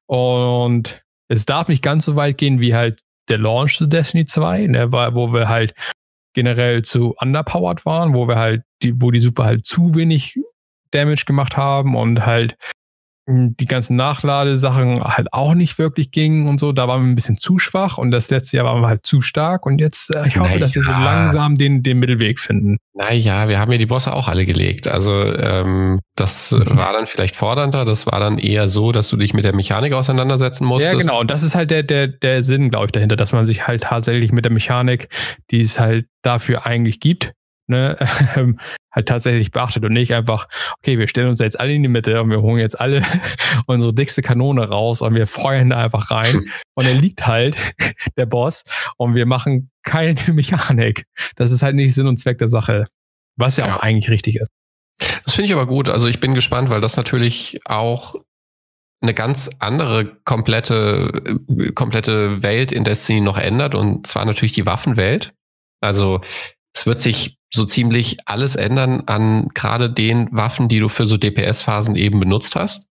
[0.08, 4.68] Und es darf nicht ganz so weit gehen wie halt der Launch zu Destiny 2,
[4.68, 5.74] ne, wo wir halt
[6.34, 10.40] generell zu underpowered waren, wo wir halt, die, wo die Super halt zu wenig
[10.92, 12.58] Damage gemacht haben und halt
[13.26, 16.74] die ganzen Nachladesachen halt auch nicht wirklich gingen und so.
[16.74, 19.22] Da waren wir ein bisschen zu schwach und das letzte Jahr waren wir halt zu
[19.22, 20.60] stark und jetzt, äh, ich hoffe, naja.
[20.60, 22.78] dass wir so langsam den, den Mittelweg finden.
[22.94, 24.88] Naja, wir haben ja die Bosse auch alle gelegt.
[24.88, 26.76] Also ähm, das mhm.
[26.76, 29.94] war dann vielleicht fordernder, das war dann eher so, dass du dich mit der Mechanik
[29.94, 30.94] auseinandersetzen musstest.
[30.94, 33.46] Ja, genau, und das ist halt der, der, der Sinn, glaube ich, dahinter, dass man
[33.46, 35.08] sich halt tatsächlich mit der Mechanik,
[35.50, 37.34] die es halt dafür eigentlich gibt,
[37.68, 37.98] ne,
[38.36, 38.60] ähm,
[38.92, 40.48] halt tatsächlich beachtet und nicht einfach,
[40.80, 43.04] okay, wir stellen uns jetzt alle in die Mitte und wir holen jetzt alle
[43.68, 46.46] unsere dickste Kanone raus und wir feuern da einfach rein
[46.76, 47.58] und dann liegt halt
[48.18, 48.64] der Boss
[48.98, 51.06] und wir machen keine Mechanik.
[51.36, 52.88] Das ist halt nicht Sinn und Zweck der Sache,
[53.36, 53.76] was ja, ja.
[53.76, 54.52] auch eigentlich richtig ist.
[55.26, 55.90] Das finde ich aber gut.
[55.90, 58.16] Also ich bin gespannt, weil das natürlich auch
[59.02, 64.66] eine ganz andere komplette, äh, komplette Welt in Destiny noch ändert und zwar natürlich die
[64.66, 65.34] Waffenwelt.
[65.82, 66.22] Also
[66.74, 71.18] es wird sich so ziemlich alles ändern an gerade den Waffen, die du für so
[71.18, 72.90] DPS-Phasen eben benutzt hast.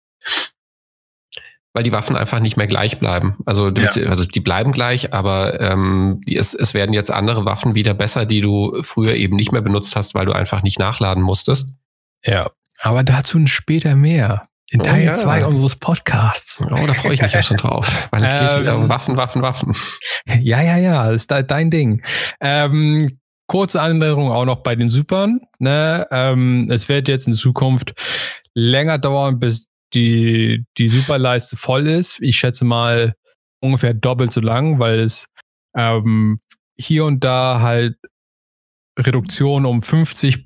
[1.73, 3.37] Weil die Waffen einfach nicht mehr gleich bleiben.
[3.45, 3.89] Also, ja.
[4.09, 8.25] also die bleiben gleich, aber ähm, die, es, es werden jetzt andere Waffen wieder besser,
[8.25, 11.69] die du früher eben nicht mehr benutzt hast, weil du einfach nicht nachladen musstest.
[12.23, 14.47] Ja, aber dazu später mehr.
[14.69, 15.45] In Teil 2 oh, ja.
[15.45, 16.59] unseres Podcasts.
[16.59, 19.15] Oh, da freue ich mich ja schon drauf, weil es geht ähm, wieder um Waffen,
[19.15, 19.73] Waffen, Waffen.
[20.41, 22.03] Ja, ja, ja, das ist dein Ding.
[22.41, 25.41] Ähm, kurze Anmerkung auch noch bei den Supern.
[25.59, 26.07] Ne?
[26.11, 27.93] Ähm, es wird jetzt in Zukunft
[28.53, 32.17] länger dauern, bis die, die Superleiste voll ist.
[32.21, 33.15] Ich schätze mal
[33.61, 35.29] ungefähr doppelt so lang, weil es
[35.75, 36.39] ähm,
[36.77, 37.95] hier und da halt
[38.99, 40.43] Reduktion um 50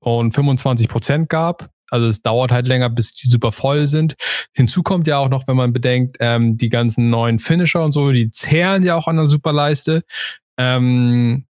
[0.00, 1.70] und 25 Prozent gab.
[1.90, 4.16] Also es dauert halt länger, bis die super voll sind.
[4.52, 8.10] Hinzu kommt ja auch noch, wenn man bedenkt, ähm, die ganzen neuen Finisher und so,
[8.10, 10.02] die zehren ja auch an der Superleiste.
[10.58, 11.45] Ähm,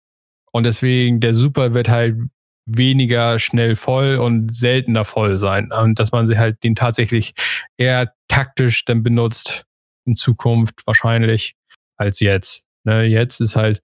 [0.51, 2.17] und deswegen, der Super wird halt
[2.65, 5.71] weniger schnell voll und seltener voll sein.
[5.71, 7.33] Und dass man sie halt den tatsächlich
[7.77, 9.65] eher taktisch dann benutzt
[10.05, 11.55] in Zukunft wahrscheinlich
[11.97, 12.65] als jetzt.
[12.83, 13.81] Ne, jetzt ist halt,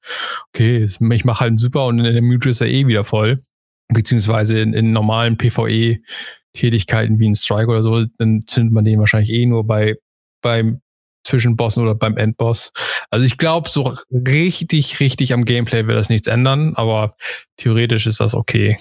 [0.50, 3.44] okay, ich mache halt einen Super und in der Mute ist er eh wieder voll.
[3.90, 9.32] Beziehungsweise in, in normalen PvE-Tätigkeiten wie ein Strike oder so, dann zündet man den wahrscheinlich
[9.32, 9.98] eh nur bei,
[10.42, 10.82] beim
[11.28, 12.72] Zwischenbossen oder beim Endboss.
[13.10, 17.16] Also ich glaube, so richtig, richtig am Gameplay wird das nichts ändern, aber
[17.58, 18.78] theoretisch ist das okay.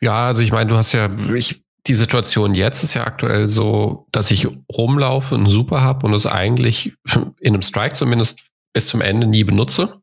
[0.00, 4.06] Ja, also ich meine, du hast ja, ich, die Situation jetzt ist ja aktuell so,
[4.12, 6.94] dass ich rumlaufe, und Super habe und es eigentlich
[7.40, 10.00] in einem Strike zumindest bis zum Ende nie benutze.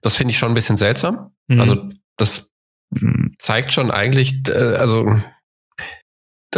[0.00, 1.32] Das finde ich schon ein bisschen seltsam.
[1.48, 1.60] Mhm.
[1.60, 2.50] Also das
[3.38, 5.20] zeigt schon eigentlich, äh, also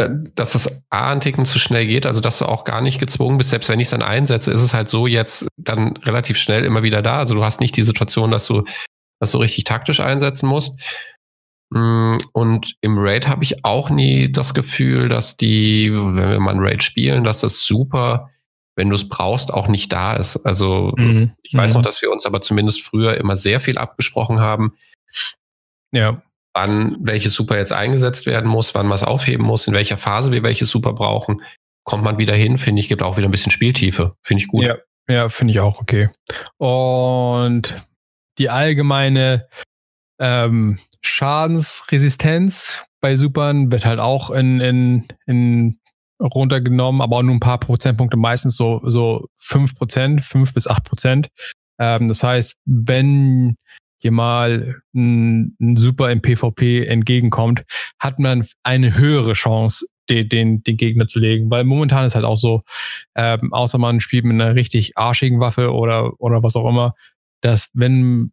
[0.07, 3.37] dass das A ein Ticken zu schnell geht, also dass du auch gar nicht gezwungen
[3.37, 6.63] bist, selbst wenn ich es dann einsetze, ist es halt so jetzt dann relativ schnell
[6.63, 7.19] immer wieder da.
[7.19, 8.63] Also du hast nicht die Situation, dass du
[9.19, 10.79] das so richtig taktisch einsetzen musst.
[11.71, 16.55] Mm, und im Raid habe ich auch nie das Gefühl, dass die, wenn wir mal
[16.55, 18.29] ein Raid spielen, dass das super,
[18.75, 20.37] wenn du es brauchst, auch nicht da ist.
[20.45, 21.33] Also mhm.
[21.43, 21.77] ich weiß mhm.
[21.77, 24.73] noch, dass wir uns aber zumindest früher immer sehr viel abgesprochen haben.
[25.91, 26.21] Ja
[26.53, 30.31] wann welches Super jetzt eingesetzt werden muss, wann man es aufheben muss, in welcher Phase
[30.31, 31.41] wir welches Super brauchen,
[31.83, 34.15] kommt man wieder hin, finde ich, gibt auch wieder ein bisschen Spieltiefe.
[34.23, 34.67] Finde ich gut.
[34.67, 36.09] Ja, ja finde ich auch okay.
[36.57, 37.75] Und
[38.37, 39.47] die allgemeine
[40.19, 45.79] ähm, Schadensresistenz bei Supern wird halt auch in, in, in
[46.21, 50.83] runtergenommen, aber auch nur ein paar Prozentpunkte, meistens so, so 5 Prozent, 5 bis 8
[50.83, 51.29] Prozent.
[51.79, 53.55] Ähm, das heißt, wenn
[54.03, 57.63] dir mal ein, ein Super im PvP entgegenkommt,
[57.99, 61.49] hat man eine höhere Chance, den, den, den Gegner zu legen.
[61.49, 62.63] Weil momentan ist halt auch so,
[63.15, 66.95] ähm, außer man spielt mit einer richtig arschigen Waffe oder, oder was auch immer,
[67.41, 68.31] dass wenn,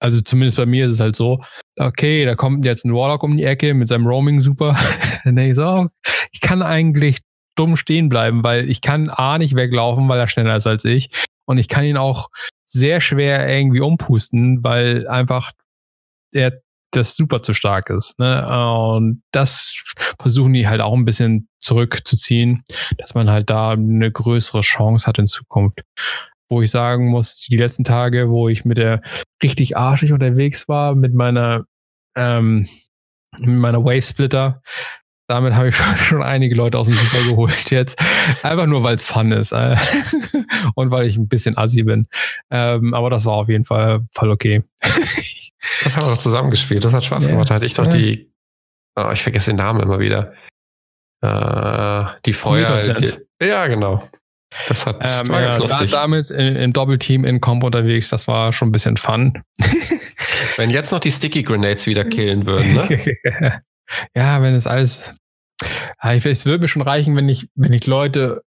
[0.00, 1.42] also zumindest bei mir ist es halt so,
[1.78, 4.76] okay, da kommt jetzt ein Warlock um die Ecke mit seinem Roaming Super.
[5.24, 5.86] Dann denke ich so, oh,
[6.32, 7.20] ich kann eigentlich
[7.56, 11.10] dumm stehen bleiben, weil ich kann A nicht weglaufen, weil er schneller ist als ich.
[11.46, 12.28] Und ich kann ihn auch
[12.74, 15.52] sehr schwer irgendwie umpusten, weil einfach
[16.34, 16.60] der
[16.90, 18.18] das super zu stark ist.
[18.18, 18.46] Ne?
[18.46, 19.74] Und das
[20.20, 22.62] versuchen die halt auch ein bisschen zurückzuziehen,
[22.98, 25.82] dass man halt da eine größere Chance hat in Zukunft.
[26.48, 29.00] Wo ich sagen muss, die letzten Tage, wo ich mit der
[29.42, 31.64] richtig arschig unterwegs war, mit meiner
[32.16, 32.68] Ähm,
[33.38, 34.62] mit meiner Wave Splitter.
[35.26, 35.76] Damit habe ich
[36.08, 37.98] schon einige Leute aus dem Super geholt jetzt.
[38.42, 39.52] Einfach nur, weil es fun ist.
[39.52, 39.76] Äh,
[40.74, 42.06] und weil ich ein bisschen assi bin.
[42.50, 44.62] Ähm, aber das war auf jeden Fall voll okay.
[45.82, 46.84] Das haben wir doch zusammengespielt.
[46.84, 47.30] Das hat Spaß ja.
[47.32, 47.50] gemacht.
[47.50, 47.90] Da hatte ich doch ja.
[47.90, 48.32] die,
[48.96, 50.34] oh, ich vergesse den Namen immer wieder.
[51.22, 52.98] Äh, die Feuer.
[52.98, 54.06] Die, ja, genau.
[54.68, 55.90] Das hat ähm, war ganz lustig.
[55.90, 59.42] damit im Doppelteam in Comp unterwegs, das war schon ein bisschen fun.
[60.56, 63.62] wenn jetzt noch die Sticky Grenades wieder killen würden, ne?
[64.14, 65.14] Ja, wenn es alles.
[66.00, 68.42] Es würde mir schon reichen, wenn ich, wenn ich Leute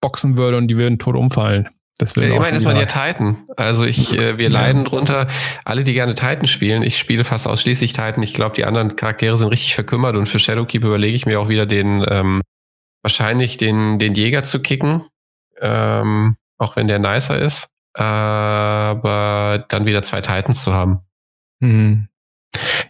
[0.00, 1.68] boxen würde und die würden tot umfallen.
[1.98, 3.44] Das ja, immerhin ist man ja Titan.
[3.56, 4.52] Also ich, äh, wir ja.
[4.52, 5.26] leiden drunter.
[5.64, 8.22] Alle, die gerne Titan spielen, ich spiele fast ausschließlich Titan.
[8.22, 11.48] Ich glaube, die anderen Charaktere sind richtig verkümmert und für Shadowkeep überlege ich mir auch
[11.48, 12.42] wieder den, ähm,
[13.02, 15.06] wahrscheinlich den, den Jäger zu kicken.
[15.60, 17.70] Ähm, auch wenn der nicer ist.
[17.94, 21.00] Aber dann wieder zwei Titans zu haben.
[21.58, 22.08] Mhm.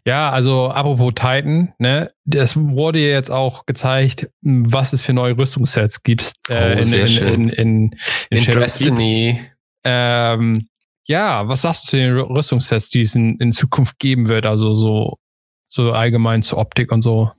[0.05, 6.03] Ja, also apropos Titan, ne, das wurde jetzt auch gezeigt, was es für neue Rüstungssets
[6.03, 7.97] gibt äh, oh, in, in, in, in,
[8.31, 9.41] in, in Destiny.
[9.85, 10.69] Ähm,
[11.07, 14.47] ja, was sagst du zu den Rüstungssets, die es in, in Zukunft geben wird?
[14.47, 15.19] Also so,
[15.67, 17.33] so allgemein zur Optik und so.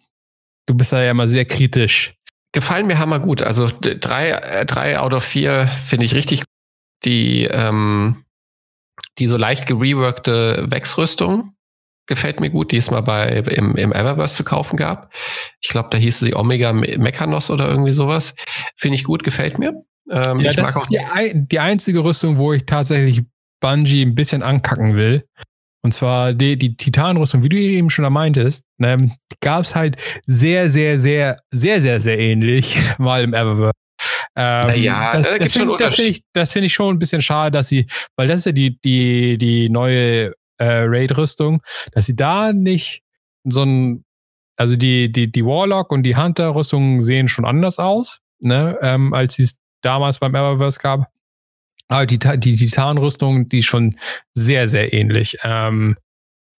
[0.65, 2.15] Du bist da ja immer sehr kritisch.
[2.51, 3.41] Gefallen mir hammer gut.
[3.41, 6.43] Also drei, äh, drei out of vier finde ich richtig.
[7.05, 8.25] Die, ähm,
[9.19, 11.53] die so leicht gereworkte Wechsrüstung
[12.09, 15.13] gefällt mir gut, die es mal bei, im, im Eververse zu kaufen gab.
[15.61, 18.35] Ich glaube, da hieß sie Omega Mechanos oder irgendwie sowas.
[18.75, 19.73] Finde ich gut, gefällt mir.
[20.11, 20.99] Ähm, ja, ich mag auch die,
[21.33, 23.21] die einzige Rüstung, wo ich tatsächlich
[23.61, 25.23] Bungie ein bisschen ankacken will.
[25.81, 29.95] Und zwar die, die Titanrüstung, wie du eben schon meintest, ne, gab es halt
[30.25, 33.73] sehr, sehr, sehr, sehr, sehr, sehr ähnlich mal im Eververse.
[34.35, 37.67] Ähm, naja, das, da das finde find ich, find ich schon ein bisschen schade, dass
[37.67, 43.01] sie, weil das ist ja die, die, die neue äh, Raid-Rüstung, dass sie da nicht
[43.43, 44.05] so ein,
[44.57, 49.33] also die, die, die Warlock und die Hunter-Rüstungen sehen schon anders aus, ne, ähm, als
[49.33, 51.09] sie es damals beim Eververse gab.
[51.87, 53.97] Aber die, die Titan-Rüstung, die ist schon
[54.33, 55.37] sehr, sehr ähnlich.
[55.43, 55.97] Ähm,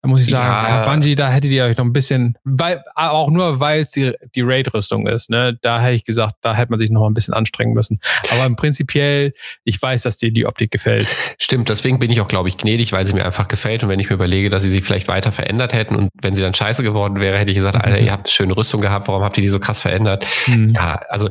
[0.01, 0.85] da muss ich sagen, ja.
[0.85, 4.13] ja, Bungie, da hättet ihr euch noch ein bisschen, weil, auch nur weil es die,
[4.33, 5.57] die Raid-Rüstung ist, ne?
[5.62, 7.99] Da hätte ich gesagt, da hätte man sich noch ein bisschen anstrengen müssen.
[8.31, 9.33] Aber im Prinzipiell,
[9.65, 11.05] ich weiß, dass dir die Optik gefällt.
[11.38, 13.83] Stimmt, deswegen bin ich auch, glaube ich, gnädig, weil sie mir einfach gefällt.
[13.83, 16.41] Und wenn ich mir überlege, dass sie sie vielleicht weiter verändert hätten und wenn sie
[16.41, 19.23] dann scheiße geworden wäre, hätte ich gesagt, Alter, ihr habt eine schöne Rüstung gehabt, warum
[19.23, 20.25] habt ihr die so krass verändert?
[20.47, 20.73] Mhm.
[20.75, 21.29] Ja, also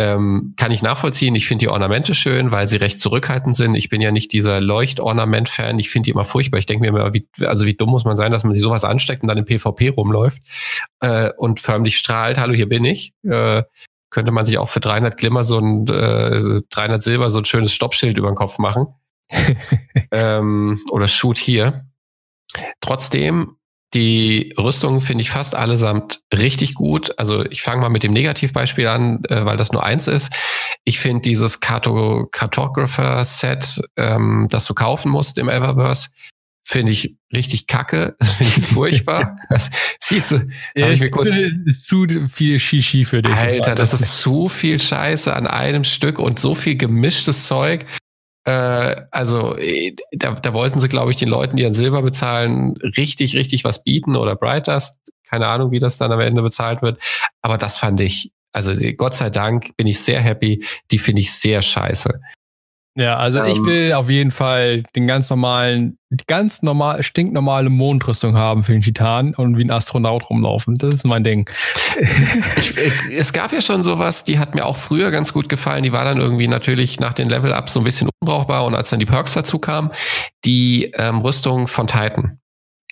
[0.00, 1.34] ähm, kann ich nachvollziehen.
[1.34, 3.74] Ich finde die Ornamente schön, weil sie recht zurückhaltend sind.
[3.74, 5.78] Ich bin ja nicht dieser Leuchtornament-Fan.
[5.78, 6.56] Ich finde die immer furchtbar.
[6.56, 8.82] Ich denke mir immer, wie, also wie dumm muss man sein, dass man sich sowas
[8.82, 10.42] ansteckt und dann im PvP rumläuft
[11.00, 12.38] äh, und förmlich strahlt.
[12.38, 13.12] Hallo, hier bin ich.
[13.28, 13.64] Äh,
[14.08, 17.74] könnte man sich auch für 300 Glimmer so ein äh, 300 Silber so ein schönes
[17.74, 18.86] Stoppschild über den Kopf machen.
[20.10, 21.84] ähm, oder Shoot hier.
[22.80, 23.56] Trotzdem
[23.94, 27.18] die Rüstungen finde ich fast allesamt richtig gut.
[27.18, 30.32] Also ich fange mal mit dem Negativbeispiel an, äh, weil das nur eins ist.
[30.84, 36.10] Ich finde dieses Carto Cartographer-Set, ähm, das du kaufen musst im Eververse,
[36.62, 38.14] finde ich richtig kacke.
[38.20, 39.36] Das finde ich furchtbar.
[39.50, 40.48] das siehst du.
[40.76, 41.34] Ja, ich mir kurz,
[41.66, 43.32] ist zu viel Shishi für dich.
[43.32, 47.86] Alter, das ist zu viel Scheiße an einem Stück und so viel gemischtes Zeug.
[48.50, 52.74] Äh, also äh, da, da wollten sie, glaube ich, den Leuten, die an Silber bezahlen,
[52.96, 54.96] richtig, richtig was bieten oder Brightdust.
[55.28, 57.00] Keine Ahnung, wie das dann am Ende bezahlt wird.
[57.42, 60.64] Aber das fand ich, also Gott sei Dank bin ich sehr happy.
[60.90, 62.20] Die finde ich sehr scheiße.
[63.00, 68.36] Ja, also ähm, ich will auf jeden Fall den ganz normalen, ganz normal, stinknormale Mondrüstung
[68.36, 70.76] haben für den Titan und wie ein Astronaut rumlaufen.
[70.76, 71.48] Das ist mein Ding.
[72.58, 72.74] Ich,
[73.10, 75.82] es gab ja schon sowas, die hat mir auch früher ganz gut gefallen.
[75.82, 79.00] Die war dann irgendwie natürlich nach den Level-Ups so ein bisschen unbrauchbar und als dann
[79.00, 79.90] die Perks dazu kamen,
[80.44, 82.38] die ähm, Rüstung von Titan.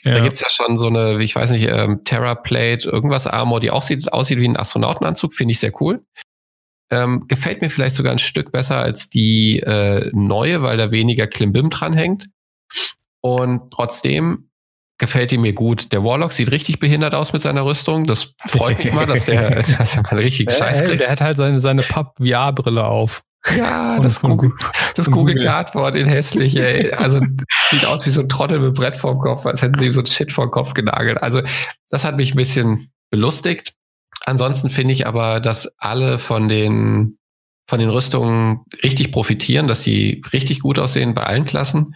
[0.04, 0.14] Ja.
[0.14, 3.70] Da gibt's ja schon so eine, ich weiß nicht, ähm, Terra Plate, irgendwas Armor, die
[3.70, 6.02] auch sieht, aussieht wie ein Astronautenanzug, finde ich sehr cool.
[6.90, 11.26] Ähm, gefällt mir vielleicht sogar ein Stück besser als die äh, neue, weil da weniger
[11.26, 12.28] Klimbim dranhängt.
[13.20, 14.48] Und trotzdem
[14.98, 15.92] gefällt die mir gut.
[15.92, 18.06] Der Warlock sieht richtig behindert aus mit seiner Rüstung.
[18.06, 21.00] Das freut mich mal, dass der, dass er mal einen richtigen Scheiß kriegt.
[21.00, 23.22] Der hat halt seine, seine Papp-VR-Brille auf.
[23.56, 24.52] Ja, das, Google,
[24.96, 26.92] das Google Cardboard in hässlich, ey.
[26.92, 27.20] Also
[27.70, 30.00] sieht aus wie so ein Trottel mit Brett vorm Kopf, als hätten sie ihm so
[30.00, 31.22] ein Shit vor den Kopf genagelt.
[31.22, 31.40] Also
[31.88, 33.74] das hat mich ein bisschen belustigt.
[34.28, 37.16] Ansonsten finde ich aber, dass alle von den,
[37.66, 41.94] von den Rüstungen richtig profitieren, dass sie richtig gut aussehen bei allen Klassen.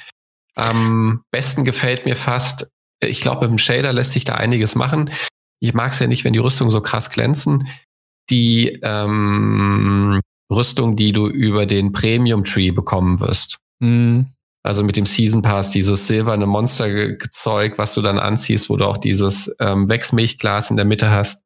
[0.54, 5.10] Am besten gefällt mir fast, ich glaube, mit dem Shader lässt sich da einiges machen.
[5.60, 7.68] Ich mag es ja nicht, wenn die Rüstungen so krass glänzen.
[8.30, 10.18] Die ähm,
[10.50, 13.58] Rüstung, die du über den Premium Tree bekommen wirst.
[13.80, 14.28] Mhm.
[14.62, 18.96] Also mit dem Season Pass, dieses silberne Monsterzeug, was du dann anziehst, wo du auch
[18.96, 21.42] dieses ähm, Wechsmilchglas in der Mitte hast.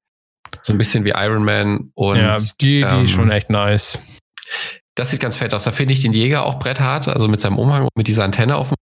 [0.62, 1.90] So ein bisschen wie Iron Man.
[1.94, 3.98] Und, ja, die, die ähm, ist schon echt nice.
[4.94, 5.64] Das sieht ganz fett aus.
[5.64, 8.56] Da finde ich den Jäger auch bretthart, also mit seinem Umhang und mit dieser Antenne
[8.56, 8.76] auf dem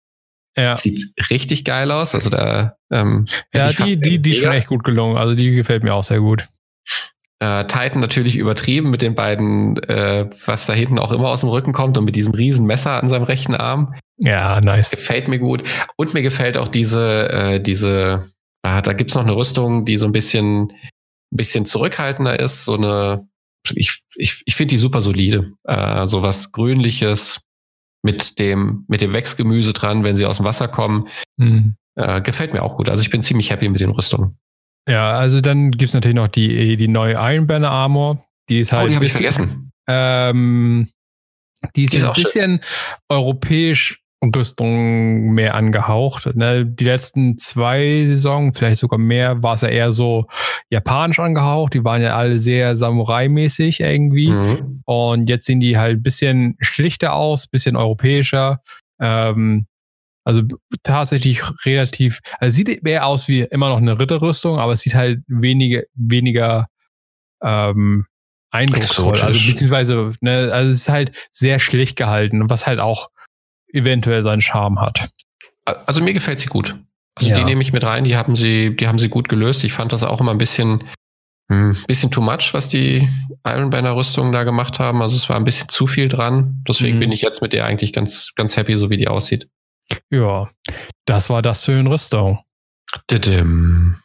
[0.55, 0.77] ja.
[0.77, 2.13] Sieht richtig geil aus.
[2.13, 5.17] Also da ähm, ja, die, die, die ist schon echt gut gelungen.
[5.17, 6.47] Also die gefällt mir auch sehr gut.
[7.39, 11.49] Äh, Titan natürlich übertrieben mit den beiden, äh, was da hinten auch immer aus dem
[11.49, 13.95] Rücken kommt und mit diesem riesen Messer an seinem rechten Arm.
[14.17, 14.91] Ja, nice.
[14.91, 15.63] Gefällt mir gut.
[15.97, 18.29] Und mir gefällt auch diese, äh, diese,
[18.61, 20.71] äh, da gibt's noch eine Rüstung, die so ein bisschen,
[21.35, 22.65] bisschen zurückhaltender ist.
[22.65, 23.27] So eine,
[23.73, 25.53] ich, ich, ich finde die super solide.
[25.63, 27.41] Äh, so was Grünliches,
[28.03, 31.07] mit dem, mit dem Wechsgemüse dran, wenn sie aus dem Wasser kommen.
[31.37, 31.75] Mhm.
[31.95, 32.89] Äh, gefällt mir auch gut.
[32.89, 34.37] Also ich bin ziemlich happy mit den Rüstungen.
[34.87, 38.25] Ja, also dann gibt es natürlich noch die, die neue Iron Banner Armor.
[38.49, 38.85] Die ist oh, halt.
[38.85, 39.71] Oh, die habe ich vergessen.
[39.87, 40.89] Ähm,
[41.75, 42.61] die ist, die ist ein bisschen schön.
[43.09, 46.35] europäisch Rüstung mehr angehaucht.
[46.35, 46.65] Ne?
[46.65, 50.25] Die letzten zwei Saisons, vielleicht sogar mehr, war es ja eher so
[50.69, 51.73] japanisch angehaucht.
[51.73, 54.29] Die waren ja alle sehr Samurai-mäßig irgendwie.
[54.29, 54.81] Mhm.
[54.85, 58.61] Und jetzt sehen die halt ein bisschen schlichter aus, bisschen europäischer.
[58.99, 59.65] Ähm,
[60.25, 60.43] also
[60.83, 65.19] tatsächlich relativ, also sieht mehr aus wie immer noch eine Ritterrüstung, aber es sieht halt
[65.27, 66.67] weniger, weniger
[67.43, 68.05] ähm,
[68.51, 69.19] eindrucksvoll.
[69.19, 73.09] Also beziehungsweise, ne, also es ist halt sehr schlicht gehalten, was halt auch
[73.73, 75.09] eventuell seinen Charme hat.
[75.65, 76.77] Also mir gefällt sie gut.
[77.15, 77.37] Also ja.
[77.37, 79.63] die nehme ich mit rein, die haben sie, die haben sie gut gelöst.
[79.63, 80.83] Ich fand das auch immer ein bisschen,
[81.49, 83.07] ein hm, bisschen too much, was die
[83.45, 85.01] Iron Banner Rüstungen da gemacht haben.
[85.01, 86.63] Also es war ein bisschen zu viel dran.
[86.67, 87.01] Deswegen mhm.
[87.01, 89.47] bin ich jetzt mit der eigentlich ganz, ganz happy, so wie die aussieht.
[90.09, 90.49] Ja,
[91.05, 92.39] das war das für eine Rüstung.
[93.11, 93.97] Didim.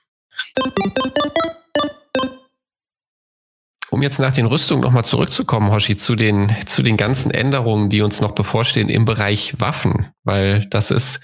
[3.91, 8.03] Um jetzt nach den Rüstungen nochmal zurückzukommen, Hoshi, zu den, zu den ganzen Änderungen, die
[8.03, 11.21] uns noch bevorstehen im Bereich Waffen, weil das ist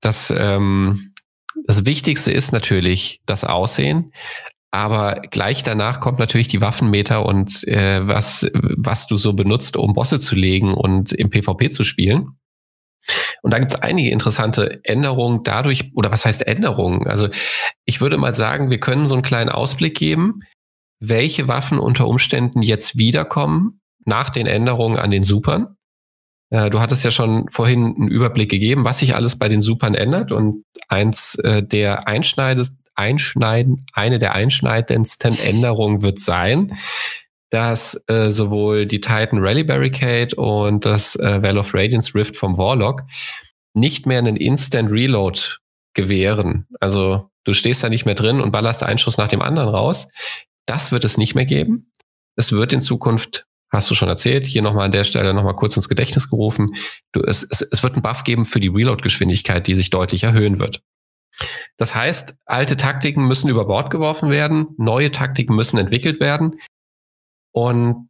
[0.00, 1.12] das, ähm,
[1.66, 4.12] das Wichtigste ist natürlich das Aussehen,
[4.70, 9.92] aber gleich danach kommt natürlich die Waffenmeter und äh, was, was du so benutzt, um
[9.92, 12.38] Bosse zu legen und im PvP zu spielen.
[13.42, 17.06] Und da gibt es einige interessante Änderungen dadurch, oder was heißt Änderungen?
[17.06, 17.28] Also
[17.84, 20.40] ich würde mal sagen, wir können so einen kleinen Ausblick geben,
[21.02, 25.76] welche Waffen unter Umständen jetzt wiederkommen nach den Änderungen an den Supern.
[26.50, 29.94] Äh, du hattest ja schon vorhin einen Überblick gegeben, was sich alles bei den Supern
[29.94, 30.30] ändert.
[30.30, 36.78] Und eins äh, der Einschneide, Einschneiden, eine der einschneidendsten Änderungen wird sein,
[37.50, 42.56] dass äh, sowohl die Titan Rally Barricade und das äh, Well of Radiance Rift vom
[42.56, 43.02] Warlock
[43.74, 45.40] nicht mehr einen Instant Reload
[45.94, 46.68] gewähren.
[46.78, 50.06] Also du stehst da nicht mehr drin und ballerst einen Schuss nach dem anderen raus.
[50.66, 51.92] Das wird es nicht mehr geben.
[52.36, 55.76] Es wird in Zukunft, hast du schon erzählt, hier nochmal an der Stelle nochmal kurz
[55.76, 56.74] ins Gedächtnis gerufen,
[57.12, 60.58] du, es, es, es wird einen Buff geben für die Reload-Geschwindigkeit, die sich deutlich erhöhen
[60.58, 60.82] wird.
[61.76, 66.60] Das heißt, alte Taktiken müssen über Bord geworfen werden, neue Taktiken müssen entwickelt werden.
[67.52, 68.08] Und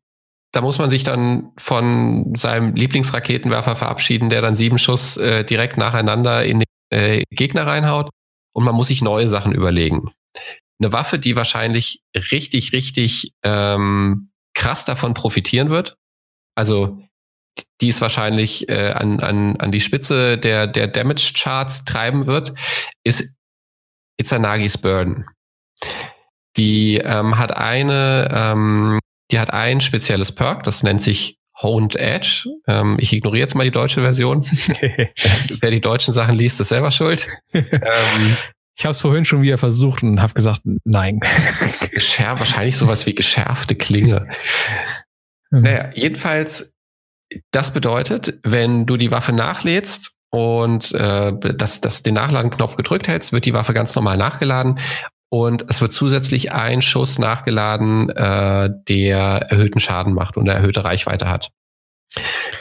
[0.52, 5.78] da muss man sich dann von seinem Lieblingsraketenwerfer verabschieden, der dann sieben Schuss äh, direkt
[5.78, 8.10] nacheinander in den äh, Gegner reinhaut.
[8.54, 10.10] Und man muss sich neue Sachen überlegen
[10.82, 15.96] eine Waffe, die wahrscheinlich richtig, richtig ähm, krass davon profitieren wird.
[16.54, 16.98] Also
[17.80, 22.54] die es wahrscheinlich äh, an, an, an die Spitze der, der Damage Charts treiben wird,
[23.04, 23.36] ist
[24.16, 25.26] Izanagi's Burden.
[26.56, 28.98] Die ähm, hat eine, ähm,
[29.30, 32.44] die hat ein spezielles Perk, das nennt sich Honed Edge.
[32.66, 34.42] Ähm, ich ignoriere jetzt mal die deutsche Version.
[35.60, 37.28] Wer die deutschen Sachen liest, ist selber schuld.
[37.52, 38.36] ähm,
[38.82, 41.20] ich habe es vorhin schon wieder versucht und habe gesagt, nein.
[41.92, 44.26] Geschärft, wahrscheinlich sowas wie geschärfte Klinge.
[45.52, 45.62] Mhm.
[45.62, 46.74] Naja, jedenfalls,
[47.52, 53.32] das bedeutet, wenn du die Waffe nachlädst und äh, das, das den Nachladenknopf gedrückt hältst,
[53.32, 54.80] wird die Waffe ganz normal nachgeladen
[55.28, 60.82] und es wird zusätzlich ein Schuss nachgeladen, äh, der erhöhten Schaden macht und eine erhöhte
[60.82, 61.52] Reichweite hat.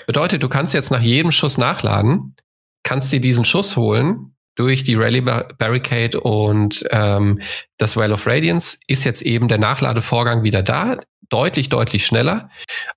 [0.06, 2.36] Bedeutet, du kannst jetzt nach jedem Schuss nachladen,
[2.84, 7.40] kannst dir diesen Schuss holen durch die Rally Barricade und ähm,
[7.78, 10.98] das Well of Radiance ist jetzt eben der Nachladevorgang wieder da,
[11.30, 12.50] deutlich, deutlich schneller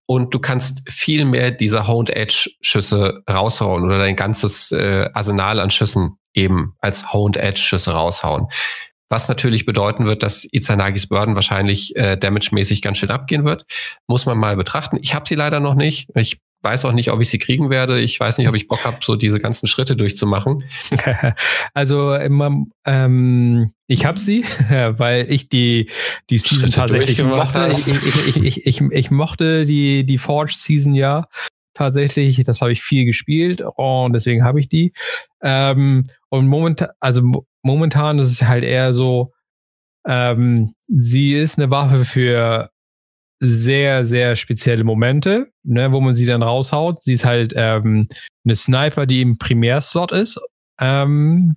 [0.07, 5.61] und du kannst viel mehr dieser Honed Edge Schüsse raushauen oder dein ganzes äh, Arsenal
[5.61, 8.49] an Schüssen eben als Honed Edge Schüsse raushauen.
[9.09, 13.65] Was natürlich bedeuten wird, dass Izanagis Burden wahrscheinlich äh, damage-mäßig ganz schön abgehen wird.
[14.09, 14.99] Muss man mal betrachten.
[15.01, 16.11] Ich habe sie leider noch nicht.
[16.17, 18.01] Ich weiß auch nicht, ob ich sie kriegen werde.
[18.01, 20.65] Ich weiß nicht, ob ich Bock habe, so diese ganzen Schritte durchzumachen.
[21.75, 25.91] also ähm, ich habe sie, weil ich die,
[26.31, 27.69] die Season tatsächlich mochte.
[27.71, 31.27] Ich, ich, ich, ich, ich, mochte die, die Forge Season ja.
[31.75, 32.43] tatsächlich.
[32.45, 34.93] Das habe ich viel gespielt und deswegen habe ich die.
[35.43, 39.33] Ähm, und momentan, also momentan ist es halt eher so,
[40.07, 42.71] ähm, sie ist eine Waffe für
[43.41, 47.03] sehr, sehr spezielle Momente, ne, wo man sie dann raushaut.
[47.03, 48.09] Sie ist halt ähm,
[48.45, 50.41] eine Sniper, die im Primärslot ist.
[50.81, 51.57] Ähm,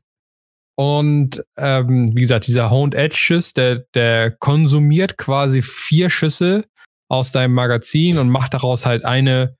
[0.75, 6.65] und ähm, wie gesagt, dieser Honed Edge-Schuss, der, der konsumiert quasi vier Schüsse
[7.09, 9.55] aus deinem Magazin und macht daraus halt eine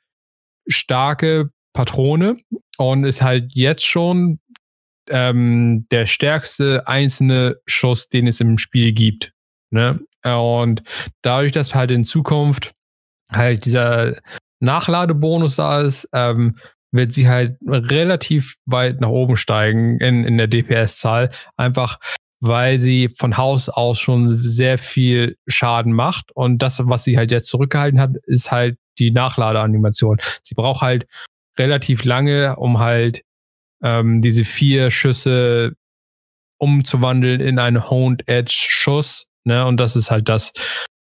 [0.67, 2.37] starke Patrone
[2.77, 4.39] und ist halt jetzt schon
[5.09, 9.31] ähm, der stärkste einzelne Schuss, den es im Spiel gibt.
[9.71, 9.99] Ne?
[10.23, 10.83] Und
[11.21, 12.73] dadurch, dass halt in Zukunft
[13.31, 14.15] halt dieser
[14.59, 16.57] Nachladebonus da ist, ähm,
[16.91, 21.29] wird sie halt relativ weit nach oben steigen in, in der DPS-Zahl.
[21.57, 21.99] Einfach
[22.39, 26.31] weil sie von Haus aus schon sehr viel Schaden macht.
[26.33, 30.19] Und das, was sie halt jetzt zurückgehalten hat, ist halt die Nachladeanimation.
[30.41, 31.07] Sie braucht halt
[31.57, 33.23] relativ lange, um halt
[33.83, 35.73] ähm, diese vier Schüsse
[36.59, 39.27] umzuwandeln in einen Honed Edge Schuss.
[39.47, 39.65] Ne?
[39.65, 40.53] Und das ist halt das,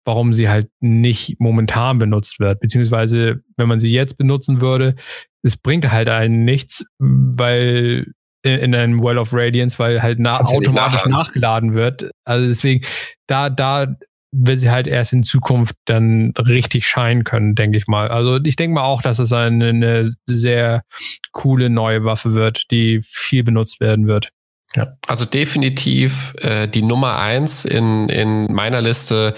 [0.06, 2.60] warum sie halt nicht momentan benutzt wird.
[2.60, 4.96] Beziehungsweise, wenn man sie jetzt benutzen würde,
[5.44, 8.12] es bringt halt einen nichts, weil
[8.44, 12.10] in, in einem Well of Radiance, weil halt na automatisch nachgeladen wird.
[12.26, 12.86] Also deswegen,
[13.28, 13.96] da, da
[14.34, 18.08] wird sie halt erst in Zukunft dann richtig scheinen können, denke ich mal.
[18.08, 20.84] Also ich denke mal auch, dass es eine, eine sehr
[21.34, 24.32] coole neue Waffe wird, die viel benutzt werden wird.
[24.76, 29.36] Ja, also definitiv äh, die Nummer eins in, in meiner Liste,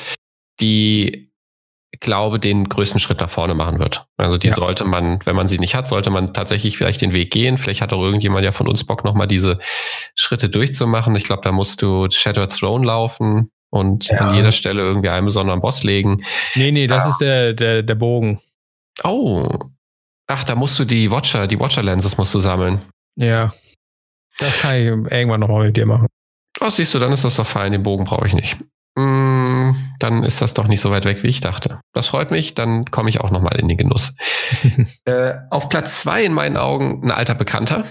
[0.60, 1.34] die
[2.04, 4.06] glaube, den größten Schritt nach vorne machen wird.
[4.18, 4.54] Also die ja.
[4.54, 7.58] sollte man, wenn man sie nicht hat, sollte man tatsächlich vielleicht den Weg gehen.
[7.58, 9.60] Vielleicht hat auch irgendjemand ja von uns Bock, nochmal diese
[10.16, 11.16] Schritte durchzumachen.
[11.16, 14.18] Ich glaube, da musst du Shattered Throne laufen und ja.
[14.18, 16.24] an jeder Stelle irgendwie einen besonderen Boss legen.
[16.56, 17.10] Nee, nee, das ah.
[17.10, 18.40] ist der, der, der Bogen.
[19.04, 19.48] Oh.
[20.28, 22.82] Ach, da musst du die Watcher, die Watcher-Lenses musst du sammeln.
[23.16, 23.54] Ja.
[24.40, 26.08] Das kann ich irgendwann nochmal mit dir machen.
[26.60, 27.72] Oh, siehst du, dann ist das doch fein.
[27.72, 28.58] Den Bogen brauche ich nicht.
[28.96, 31.80] Mm, dann ist das doch nicht so weit weg, wie ich dachte.
[31.94, 34.14] Das freut mich, dann komme ich auch nochmal in den Genuss.
[35.06, 37.86] äh, auf Platz zwei in meinen Augen ein alter Bekannter,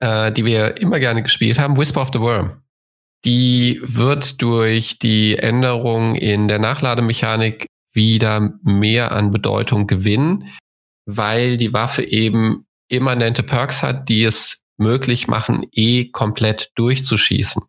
[0.00, 2.62] äh, die wir immer gerne gespielt haben, Whisper of the Worm.
[3.24, 10.48] Die wird durch die Änderung in der Nachlademechanik wieder mehr an Bedeutung gewinnen,
[11.06, 17.62] weil die Waffe eben immanente Perks hat, die es möglich machen, eh komplett durchzuschießen.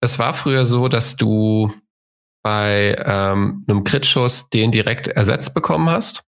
[0.00, 1.72] Es war früher so, dass du
[2.42, 6.24] bei ähm, einem Crit-Schuss den direkt ersetzt bekommen hast.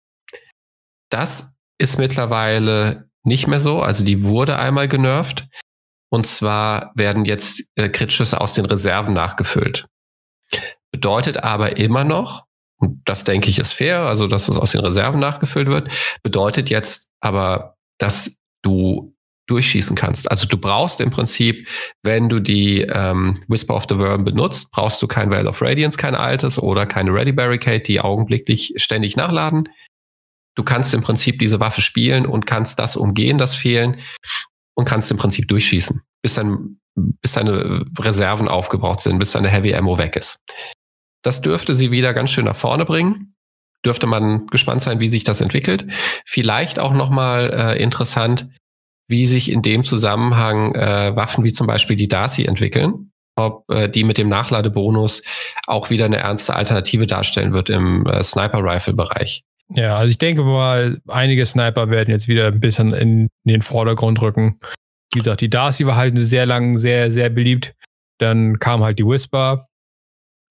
[1.10, 3.82] Das ist mittlerweile nicht mehr so.
[3.82, 5.46] Also die wurde einmal genervt.
[6.10, 9.86] Und zwar werden jetzt äh, Crit-Schüsse aus den Reserven nachgefüllt.
[10.92, 12.44] Bedeutet aber immer noch,
[12.76, 15.88] und das denke ich ist fair, also dass es aus den Reserven nachgefüllt wird,
[16.22, 19.13] bedeutet jetzt aber, dass du
[19.46, 20.30] durchschießen kannst.
[20.30, 21.68] Also du brauchst im Prinzip,
[22.02, 25.98] wenn du die ähm, Whisper of the Worm benutzt, brauchst du kein Veil of Radiance,
[25.98, 29.68] kein altes oder keine Ready Barricade, die augenblicklich ständig nachladen.
[30.54, 33.98] Du kannst im Prinzip diese Waffe spielen und kannst das umgehen, das Fehlen
[34.74, 39.74] und kannst im Prinzip durchschießen, bis, dann, bis deine Reserven aufgebraucht sind, bis deine Heavy
[39.74, 40.38] Ammo weg ist.
[41.22, 43.34] Das dürfte sie wieder ganz schön nach vorne bringen.
[43.84, 45.86] Dürfte man gespannt sein, wie sich das entwickelt.
[46.24, 48.48] Vielleicht auch nochmal äh, interessant,
[49.08, 53.88] wie sich in dem Zusammenhang äh, Waffen wie zum Beispiel die Darcy entwickeln, ob äh,
[53.88, 55.22] die mit dem Nachladebonus
[55.66, 59.44] auch wieder eine ernste Alternative darstellen wird im äh, Sniper-Rifle-Bereich.
[59.70, 64.20] Ja, also ich denke mal, einige Sniper werden jetzt wieder ein bisschen in, den Vordergrund
[64.20, 64.60] rücken.
[65.12, 67.74] Wie gesagt, die Darcy war halt sehr lang sehr, sehr beliebt.
[68.18, 69.68] Dann kam halt die Whisper.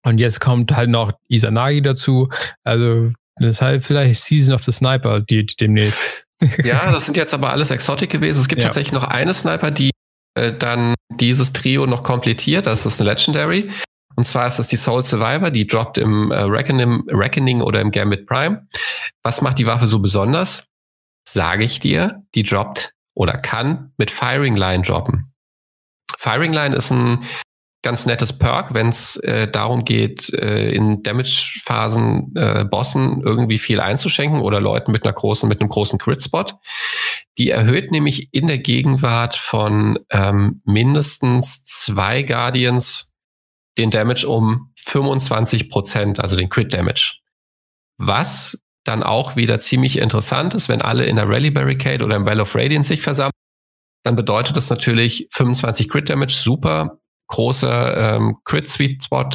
[0.05, 2.29] Und jetzt kommt halt noch Isanagi dazu.
[2.63, 6.22] Also, das ist halt vielleicht Season of the Sniper, die, die demnächst.
[6.63, 8.41] Ja, das sind jetzt aber alles Exotic gewesen.
[8.41, 8.67] Es gibt ja.
[8.67, 9.91] tatsächlich noch eine Sniper, die
[10.35, 12.65] äh, dann dieses Trio noch komplettiert.
[12.65, 13.71] Das ist eine Legendary.
[14.15, 17.91] Und zwar ist das die Soul Survivor, die droppt im äh, Reckoning, Reckoning oder im
[17.91, 18.67] Gambit Prime.
[19.23, 20.67] Was macht die Waffe so besonders?
[21.27, 25.33] Sage ich dir, die droppt oder kann mit Firing Line droppen.
[26.17, 27.23] Firing Line ist ein
[27.83, 33.79] ganz nettes Perk, wenn es äh, darum geht, äh, in Damage-Phasen äh, Bossen irgendwie viel
[33.79, 36.45] einzuschenken oder Leuten mit einer großen, mit einem großen Crit-Spot.
[37.37, 43.11] Die erhöht nämlich in der Gegenwart von ähm, mindestens zwei Guardians
[43.77, 47.19] den Damage um 25 Prozent, also den Crit-Damage.
[47.97, 52.25] Was dann auch wieder ziemlich interessant ist, wenn alle in der Rally Barricade oder im
[52.25, 53.31] Well of Radiance sich versammeln,
[54.03, 56.99] dann bedeutet das natürlich 25 Crit Damage, super,
[57.33, 59.29] großer ähm, Crit Sweet Spot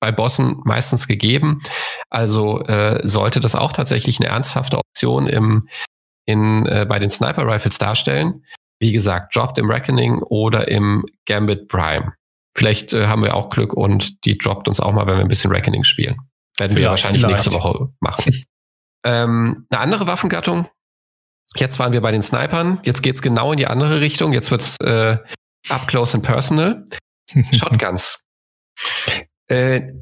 [0.00, 1.62] bei Bossen meistens gegeben.
[2.10, 5.68] Also äh, sollte das auch tatsächlich eine ernsthafte Option im,
[6.26, 8.42] in, äh, bei den Sniper Rifles darstellen.
[8.80, 12.12] Wie gesagt, Dropped im Reckoning oder im Gambit Prime.
[12.56, 15.28] Vielleicht äh, haben wir auch Glück und die droppt uns auch mal, wenn wir ein
[15.28, 16.16] bisschen Reckoning spielen.
[16.56, 17.44] Werden vielleicht, wir wahrscheinlich vielleicht.
[17.44, 18.44] nächste Woche machen.
[19.04, 20.66] ähm, eine andere Waffengattung.
[21.54, 22.80] Jetzt waren wir bei den Snipern.
[22.82, 24.32] Jetzt geht's genau in die andere Richtung.
[24.32, 25.16] Jetzt wird's äh,
[25.68, 26.84] up close and personal.
[27.52, 28.22] Shotguns.
[29.48, 29.92] Äh,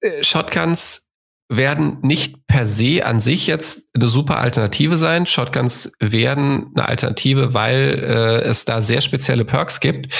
[0.00, 1.08] äh, Shotguns
[1.48, 5.26] werden nicht per se an sich jetzt eine super Alternative sein.
[5.26, 10.12] Shotguns werden eine Alternative, weil äh, es da sehr spezielle Perks gibt,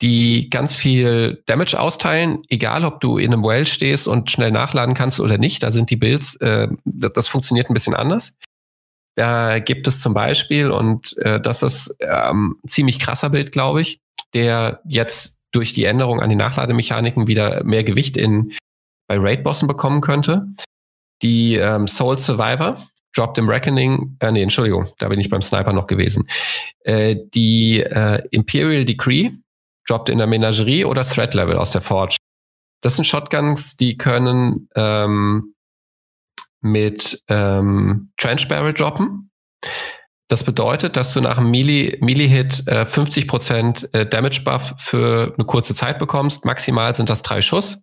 [0.00, 4.94] die ganz viel Damage austeilen, egal ob du in einem Well stehst und schnell nachladen
[4.94, 5.62] kannst oder nicht.
[5.62, 8.34] Da sind die Builds, äh, das, das funktioniert ein bisschen anders.
[9.16, 14.00] Da gibt es zum Beispiel, und äh, das ist ähm, ziemlich krasser Bild, glaube ich,
[14.32, 18.52] der jetzt durch die Änderung an die Nachlademechaniken wieder mehr Gewicht in
[19.08, 20.46] bei Raid-Bossen bekommen könnte.
[21.22, 25.72] Die ähm, Soul Survivor, Dropped im Reckoning, äh, nee, Entschuldigung, da bin ich beim Sniper
[25.72, 26.28] noch gewesen.
[26.84, 29.30] Äh, die äh, Imperial Decree,
[29.86, 32.16] Dropped in der Menagerie oder Threat Level aus der Forge.
[32.80, 35.54] Das sind Shotguns, die können ähm,
[36.60, 39.30] mit ähm, Trench Barrel droppen.
[40.30, 45.44] Das bedeutet, dass du nach einem Melee-Hit Melee äh, 50% äh, Damage Buff für eine
[45.44, 46.44] kurze Zeit bekommst.
[46.44, 47.82] Maximal sind das drei Schuss.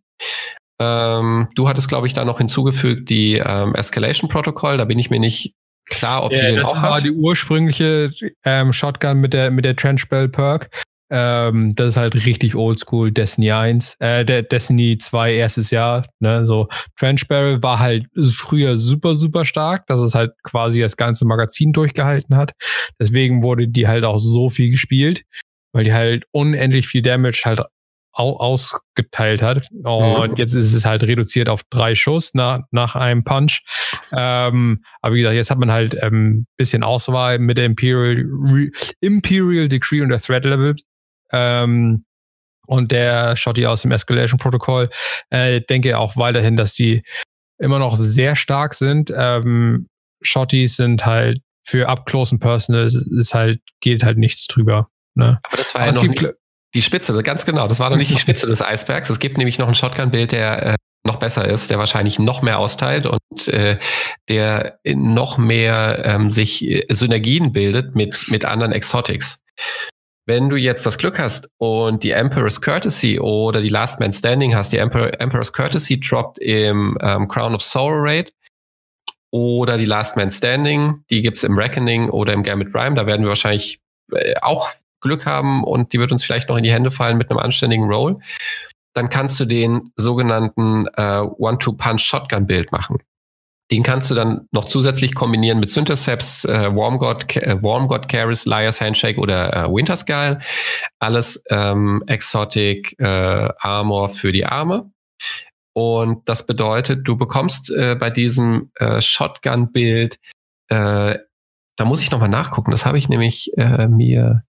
[0.80, 4.78] Ähm, du hattest, glaube ich, da noch hinzugefügt die ähm, Escalation Protocol.
[4.78, 5.56] Da bin ich mir nicht
[5.90, 6.84] klar, ob ja, die den auch hat.
[6.84, 8.12] Das war die ursprüngliche
[8.46, 10.70] ähm, Shotgun mit der, mit der Trench Bell Perk.
[11.10, 16.46] Ähm, das ist halt richtig oldschool Destiny 1, äh, der Destiny 2 erstes Jahr, ne,
[16.46, 21.26] so Trench Barrel war halt früher super, super stark, dass es halt quasi das ganze
[21.26, 22.52] Magazin durchgehalten hat.
[23.00, 25.24] Deswegen wurde die halt auch so viel gespielt,
[25.72, 27.62] weil die halt unendlich viel Damage halt
[28.18, 29.68] ausgeteilt hat.
[29.84, 30.36] Und mhm.
[30.38, 33.62] jetzt ist es halt reduziert auf drei Schuss nach, nach einem Punch.
[34.12, 38.26] Ähm, aber wie gesagt, jetzt hat man halt ein ähm, bisschen Auswahl mit der Imperial,
[38.26, 40.76] Re Imperial Decree und der Threat Level.
[41.32, 42.06] Ähm,
[42.68, 44.90] und der Shotty aus dem Escalation Protokoll.
[45.30, 47.04] Äh, denke auch weiterhin, dass die
[47.60, 49.12] immer noch sehr stark sind.
[49.16, 49.88] Ähm,
[50.22, 54.90] Shotties sind halt für Up Close and Personal ist halt, geht halt nichts drüber.
[55.16, 55.40] Ne?
[55.44, 56.34] Aber das war Aber ja noch nicht
[56.74, 57.68] die Spitze, ganz genau.
[57.68, 59.10] Das war noch nicht die Spitze des Eisbergs.
[59.10, 60.76] Es gibt nämlich noch ein Shotgun-Bild, der äh,
[61.06, 63.80] noch besser ist, der wahrscheinlich noch mehr austeilt und äh,
[64.30, 69.42] der noch mehr ähm, sich äh, Synergien bildet mit, mit anderen Exotics.
[70.28, 74.54] Wenn du jetzt das Glück hast und die Emperor's Courtesy oder die Last Man Standing
[74.54, 78.34] hast, die Emperor, Emperor's Courtesy droppt im ähm, Crown of Sorrow Raid
[79.32, 83.22] oder die Last Man Standing, die gibt's im Reckoning oder im Gambit Rhyme, da werden
[83.22, 83.80] wir wahrscheinlich
[84.12, 84.68] äh, auch
[85.00, 87.86] Glück haben und die wird uns vielleicht noch in die Hände fallen mit einem anständigen
[87.86, 88.20] Roll,
[88.94, 92.98] dann kannst du den sogenannten äh, One-Two-Punch-Shotgun-Bild machen.
[93.70, 98.08] Den kannst du dann noch zusätzlich kombinieren mit Syntheseps, äh, Warm God, äh, Warm God
[98.08, 100.40] Caris, Liar's Handshake oder äh, Winter Skull.
[101.00, 104.90] Alles ähm, Exotic äh, Armor für die Arme.
[105.74, 110.18] Und das bedeutet, du bekommst äh, bei diesem äh, Shotgun-Bild,
[110.70, 111.20] äh,
[111.78, 114.44] da muss ich nochmal nachgucken, das habe ich nämlich äh, mir,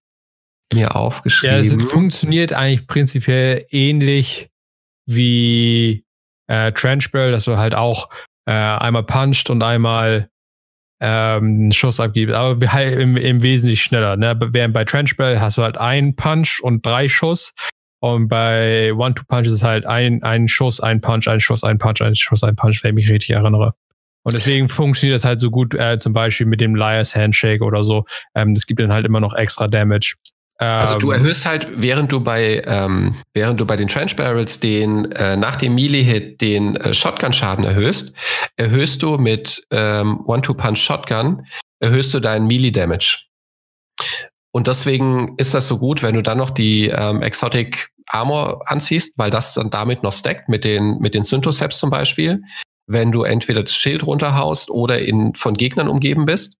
[0.73, 1.63] mir aufgeschrieben.
[1.63, 4.49] Ja, es funktioniert eigentlich prinzipiell ähnlich
[5.05, 6.03] wie
[6.47, 8.09] äh, Trenchbell, dass du halt auch
[8.49, 10.27] äh, einmal puncht und einmal
[10.99, 14.17] ähm, einen Schuss abgibt, aber im, im Wesentlichen schneller.
[14.17, 14.37] Ne?
[14.39, 17.53] Während bei Trenchbell hast du halt einen Punch und drei Schuss.
[18.01, 22.01] Und bei One-Two-Punch ist es halt ein, ein Schuss, ein Punch, ein Schuss, ein Punch,
[22.01, 23.75] ein Schuss, ein Punch, wenn ich mich richtig erinnere.
[24.23, 27.83] Und deswegen funktioniert das halt so gut, äh, zum Beispiel mit dem Liar's Handshake oder
[27.83, 28.05] so.
[28.33, 30.15] Ähm, das gibt dann halt immer noch extra Damage.
[30.59, 34.59] Also du ähm, erhöhst halt, während du bei, ähm, während du bei den Trench Barrels
[34.59, 38.13] den äh, nach dem Melee-Hit den äh, Shotgun-Schaden erhöhst,
[38.57, 41.45] erhöhst du mit ähm, One-Two-Punch-Shotgun,
[41.79, 43.25] erhöhst du deinen Melee-Damage.
[44.51, 49.17] Und deswegen ist das so gut, wenn du dann noch die ähm, Exotic Armor anziehst,
[49.17, 52.41] weil das dann damit noch stackt mit den, mit den Syntoseps zum Beispiel.
[52.85, 56.57] Wenn du entweder das Schild runterhaust oder in, von Gegnern umgeben bist,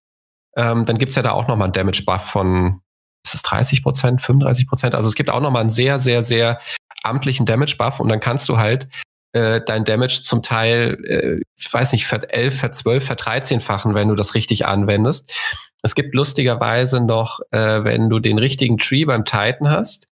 [0.56, 2.82] ähm, dann gibt's ja da auch nochmal einen Damage-Buff von
[3.26, 4.96] ist es 30 Prozent, 35 Prozent?
[4.96, 6.60] Also es gibt auch nochmal einen sehr, sehr, sehr
[7.04, 8.88] amtlichen Damage-Buff und dann kannst du halt
[9.32, 13.94] äh, dein Damage zum Teil, äh, ich weiß nicht, ver 11, ver 12, ver 13-fachen,
[13.94, 15.34] wenn du das richtig anwendest.
[15.82, 20.10] Es gibt lustigerweise noch, äh, wenn du den richtigen Tree beim Titan hast,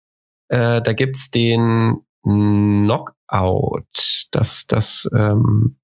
[0.48, 3.84] äh, da gibt's den Knockout.
[4.32, 5.78] Das, das, ähm,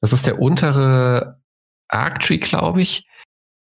[0.00, 1.40] das ist der untere
[1.88, 3.06] Arc Tree, glaube ich.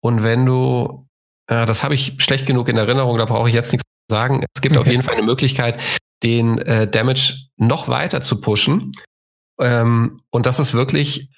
[0.00, 1.08] Und wenn du
[1.52, 4.44] äh, das habe ich schlecht genug in Erinnerung, da brauche ich jetzt nichts zu sagen.
[4.54, 5.82] Es gibt auf jeden Fall eine Möglichkeit,
[6.22, 8.92] den äh, Damage noch weiter zu pushen.
[9.60, 11.28] Ähm, und das ist wirklich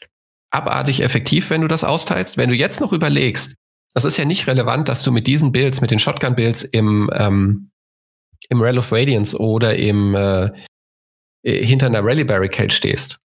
[0.50, 2.36] abartig effektiv, wenn du das austeilst.
[2.36, 3.56] Wenn du jetzt noch überlegst,
[3.92, 7.70] das ist ja nicht relevant, dass du mit diesen Builds, mit den Shotgun-Builds im, ähm,
[8.48, 10.50] im Rail of Radiance oder im äh,
[11.42, 13.18] hinter einer Rally Barricade stehst.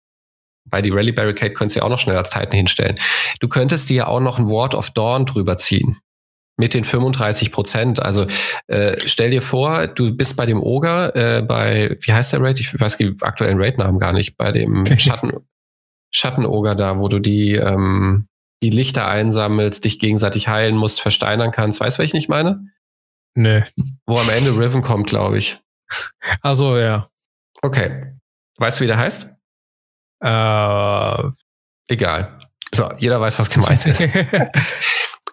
[0.70, 2.98] Bei die Rally Barricade könntest du ja auch noch schnell als Titan hinstellen.
[3.40, 5.98] Du könntest dir ja auch noch ein Ward of Dawn drüber ziehen.
[6.60, 8.02] Mit den 35 Prozent.
[8.02, 8.26] Also
[8.68, 12.60] äh, stell dir vor, du bist bei dem Ogre, äh, bei, wie heißt der Raid?
[12.60, 15.32] Ich weiß die aktuellen Raid-Namen gar nicht, bei dem Schatten,
[16.12, 18.28] Schattenoger da, wo du die, ähm,
[18.64, 21.80] die Lichter einsammelst, dich gegenseitig heilen musst, versteinern kannst.
[21.80, 22.66] Weißt du, was ich nicht meine?
[23.36, 23.64] Nee.
[24.08, 25.60] Wo am Ende Riven kommt, glaube ich.
[26.42, 27.08] Also ja.
[27.62, 28.16] Okay.
[28.58, 29.32] Weißt du, wie der heißt?
[30.24, 31.32] Äh,
[31.88, 32.40] Egal.
[32.74, 34.02] So, jeder weiß, was gemeint ist.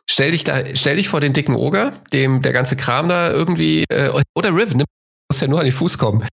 [0.09, 3.85] stell dich da, stell dich vor den dicken Oger, dem der ganze Kram da irgendwie,
[3.89, 4.85] äh, oder Riven, ne?
[5.31, 6.27] muss ja nur an den Fuß kommen.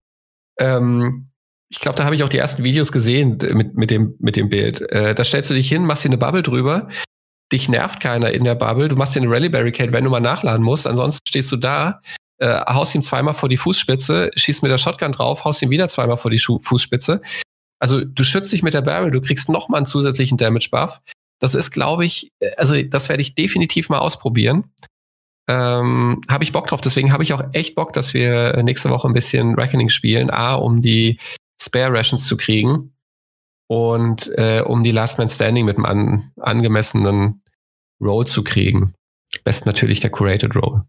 [0.58, 1.28] Ähm,
[1.70, 4.50] ich glaube, da habe ich auch die ersten Videos gesehen mit, mit, dem, mit dem
[4.50, 4.82] Bild.
[4.92, 6.88] Äh, da stellst du dich hin, machst dir eine Bubble drüber.
[7.50, 8.88] Dich nervt keiner in der Bubble.
[8.88, 10.86] Du machst dir eine Rally Barricade, wenn du mal nachladen musst.
[10.86, 12.02] Ansonsten stehst du da,
[12.38, 15.88] äh, haust ihn zweimal vor die Fußspitze, schießt mit der Shotgun drauf, haust ihn wieder
[15.88, 17.22] zweimal vor die Schu Fußspitze.
[17.78, 21.00] Also du schützt dich mit der Barrel, du kriegst noch mal einen zusätzlichen Damage Buff.
[21.42, 24.72] Das ist, glaube ich, äh, also das werde ich definitiv mal ausprobieren.
[25.48, 26.80] Ähm, habe ich Bock drauf.
[26.80, 30.30] Deswegen habe ich auch echt Bock, dass wir nächste Woche ein bisschen Reckoning spielen.
[30.30, 31.18] A, um die
[31.60, 32.94] Spare Rations zu kriegen
[33.68, 37.42] und äh, um die Last Man Standing mit einem an, angemessenen
[38.00, 38.94] Roll zu kriegen.
[39.44, 40.82] Best natürlich der Curated Roll.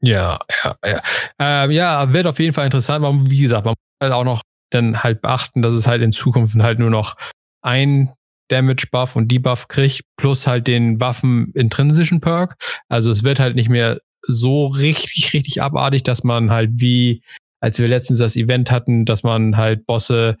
[0.00, 1.02] Ja, ja, ja.
[1.40, 3.04] Ähm, ja, wird auf jeden Fall interessant.
[3.30, 6.54] Wie gesagt, man muss halt auch noch dann halt beachten, dass es halt in Zukunft
[6.56, 7.16] halt nur noch
[7.62, 8.12] ein
[8.48, 12.56] Damage-Buff und Debuff kriegt, plus halt den Waffen-intrinsischen Perk.
[12.88, 17.22] Also es wird halt nicht mehr so richtig, richtig abartig, dass man halt wie,
[17.60, 20.36] als wir letztens das Event hatten, dass man halt Bosse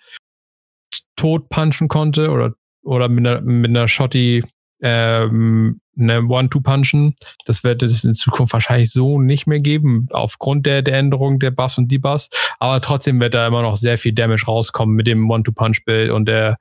[1.16, 4.44] tot punchen konnte oder, oder mit einer, mit einer Shotty
[4.80, 7.14] ähm, eine One-Two-Punchen.
[7.44, 11.50] Das wird es in Zukunft wahrscheinlich so nicht mehr geben, aufgrund der, der Änderung der
[11.50, 12.30] Buffs und Debuffs.
[12.60, 16.58] Aber trotzdem wird da immer noch sehr viel Damage rauskommen mit dem One-Two-Punch-Bild und der,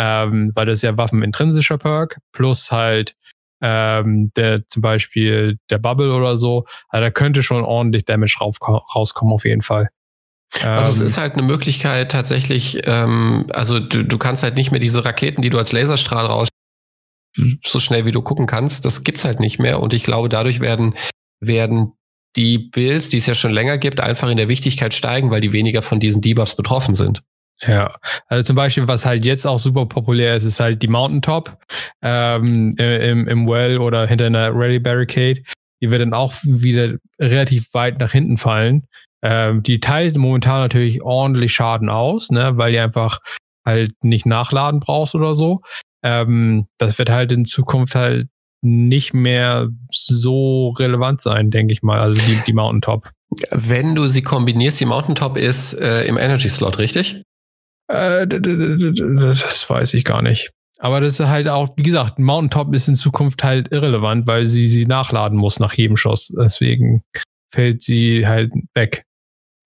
[0.00, 3.14] ähm, weil das ja Waffen intrinsischer Perk plus halt
[3.62, 6.64] ähm, der zum Beispiel der Bubble oder so.
[6.88, 8.56] Also da könnte schon ordentlich Damage rauf,
[8.94, 9.90] rauskommen auf jeden Fall.
[10.62, 14.70] Also es ähm, ist halt eine Möglichkeit tatsächlich, ähm, also du, du kannst halt nicht
[14.70, 16.48] mehr diese Raketen, die du als Laserstrahl raus
[17.62, 18.86] so schnell wie du gucken kannst.
[18.86, 19.80] Das gibt's halt nicht mehr.
[19.80, 20.94] Und ich glaube, dadurch werden,
[21.40, 21.92] werden
[22.36, 25.52] die Builds, die es ja schon länger gibt, einfach in der Wichtigkeit steigen, weil die
[25.52, 27.22] weniger von diesen Debuffs betroffen sind.
[27.62, 27.94] Ja,
[28.28, 31.58] also zum Beispiel, was halt jetzt auch super populär ist, ist halt die Mountaintop
[32.00, 35.42] ähm, im, im Well oder hinter einer Rally Barricade.
[35.82, 38.86] Die wird dann auch wieder relativ weit nach hinten fallen.
[39.22, 43.18] Ähm, die teilt momentan natürlich ordentlich Schaden aus, ne, weil die einfach
[43.66, 45.60] halt nicht nachladen brauchst oder so.
[46.02, 48.28] Ähm, das wird halt in Zukunft halt
[48.62, 52.00] nicht mehr so relevant sein, denke ich mal.
[52.00, 53.10] Also die, die Mountaintop.
[53.50, 57.22] Wenn du sie kombinierst, die Mountaintop ist äh, im Energy Slot, richtig?
[57.90, 60.50] Äh, das weiß ich gar nicht.
[60.78, 64.68] Aber das ist halt auch, wie gesagt, Mountaintop ist in Zukunft halt irrelevant, weil sie
[64.68, 66.32] sie nachladen muss nach jedem Schuss.
[66.34, 67.02] Deswegen
[67.52, 69.04] fällt sie halt weg.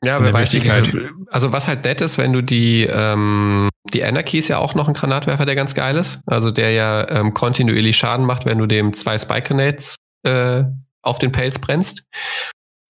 [0.04, 4.38] Ja, wer weiß, diese, also was halt nett ist, wenn du die, ähm, die Anarchy
[4.38, 6.20] ist ja auch noch ein Granatwerfer, der ganz geil ist.
[6.26, 10.64] Also der ja ähm, kontinuierlich Schaden macht, wenn du dem zwei Spike Grenades äh,
[11.00, 12.06] auf den Pelz brennst.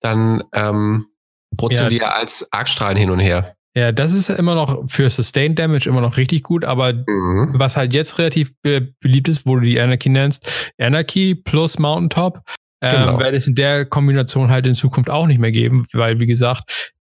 [0.02, 1.08] Dann ähm,
[1.56, 1.90] brutzeln ja.
[1.90, 3.56] die ja als Argstrahlen hin und her.
[3.76, 7.54] Ja, das ist immer noch für Sustained Damage immer noch richtig gut, aber mhm.
[7.54, 10.48] was halt jetzt relativ be beliebt ist, wo du die Anarchy nennst,
[10.78, 12.42] Anarchy plus Mountaintop,
[12.84, 13.14] ähm, genau.
[13.14, 16.28] ähm, werde es in der Kombination halt in Zukunft auch nicht mehr geben, weil wie
[16.28, 16.94] gesagt,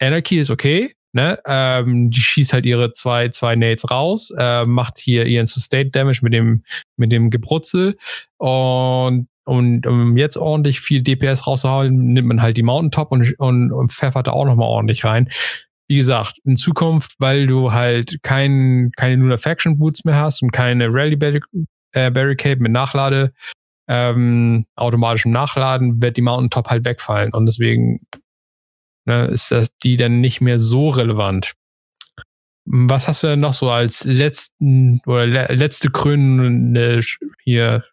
[0.00, 1.38] Anarchy ist okay, ne?
[1.46, 6.20] Ähm, die schießt halt ihre zwei, zwei Nades raus, äh, macht hier ihren Sustain Damage
[6.22, 6.64] mit dem,
[6.96, 7.96] mit dem Gebrutzel
[8.38, 13.72] und und um jetzt ordentlich viel DPS rauszuholen, nimmt man halt die Mountaintop und, und,
[13.72, 15.28] und pfeffert da auch nochmal ordentlich rein.
[15.90, 20.52] Wie gesagt, in Zukunft, weil du halt kein, keine Lunar Faction Boots mehr hast und
[20.52, 21.18] keine Rally
[21.90, 23.32] äh, Barricade mit Nachlade,
[23.88, 27.34] ähm, automatischem Nachladen, wird die Mountaintop halt wegfallen.
[27.34, 28.06] Und deswegen
[29.04, 31.54] ne, ist das die dann nicht mehr so relevant.
[32.66, 37.00] Was hast du denn noch so als letzten oder le letzte krönende
[37.42, 37.84] hier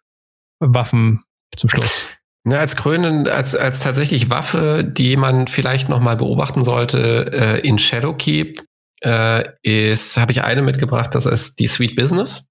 [0.60, 1.24] Waffen
[1.56, 2.17] zum Schluss?
[2.44, 7.66] Ja, als Krönen, als, als tatsächlich Waffe, die man vielleicht noch mal beobachten sollte äh,
[7.66, 8.62] in Shadowkeep,
[9.02, 12.48] äh, ist, habe ich eine mitgebracht, das ist die Sweet Business.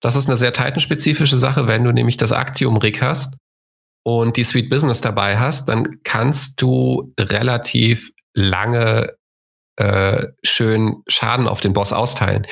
[0.00, 3.36] Das ist eine sehr Titan-spezifische Sache, wenn du nämlich das Actium-Rig hast
[4.04, 9.14] und die Sweet Business dabei hast, dann kannst du relativ lange
[9.76, 12.46] äh, schön Schaden auf den Boss austeilen.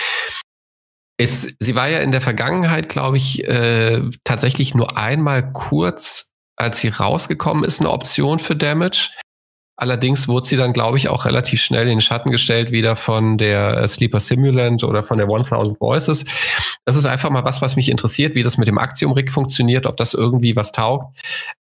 [1.18, 6.29] Ist, sie war ja in der Vergangenheit, glaube ich, äh, tatsächlich nur einmal kurz,
[6.60, 9.10] als sie rausgekommen ist, eine Option für Damage.
[9.76, 13.38] Allerdings wurde sie dann, glaube ich, auch relativ schnell in den Schatten gestellt, wieder von
[13.38, 16.26] der äh, Sleeper Simulant oder von der 1000 Voices.
[16.84, 19.96] Das ist einfach mal was, was mich interessiert, wie das mit dem Axiom-Rig funktioniert, ob
[19.96, 21.18] das irgendwie was taugt,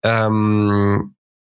[0.02, 1.14] ähm,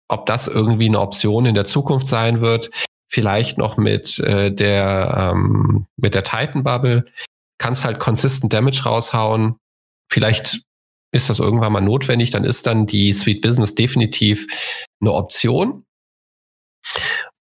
[0.08, 2.70] ob das irgendwie eine Option in der Zukunft sein wird.
[3.06, 7.04] Vielleicht noch mit äh, der ähm, mit der Titan Bubble
[7.58, 9.56] kannst halt consistent Damage raushauen.
[10.10, 10.62] Vielleicht
[11.12, 14.46] ist das irgendwann mal notwendig, dann ist dann die Sweet Business definitiv
[15.00, 15.84] eine Option.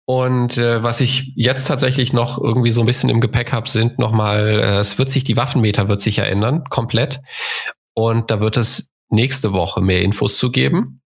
[0.06, 3.98] Und äh, was ich jetzt tatsächlich noch irgendwie so ein bisschen im Gepäck habe, sind
[3.98, 7.22] nochmal, äh, es wird sich, die Waffenmeter wird sich ja ändern, komplett.
[7.94, 11.02] Und da wird es nächste Woche mehr Infos zu geben.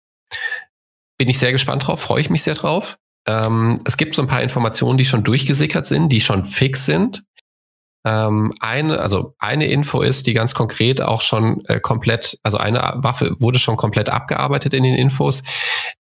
[1.18, 2.96] Bin ich sehr gespannt drauf, freue ich mich sehr drauf.
[3.26, 7.24] Ähm, es gibt so ein paar Informationen, die schon durchgesickert sind, die schon fix sind.
[8.04, 12.80] Ähm, eine, also eine Info ist, die ganz konkret auch schon äh, komplett, also eine
[12.96, 15.42] Waffe wurde schon komplett abgearbeitet in den Infos.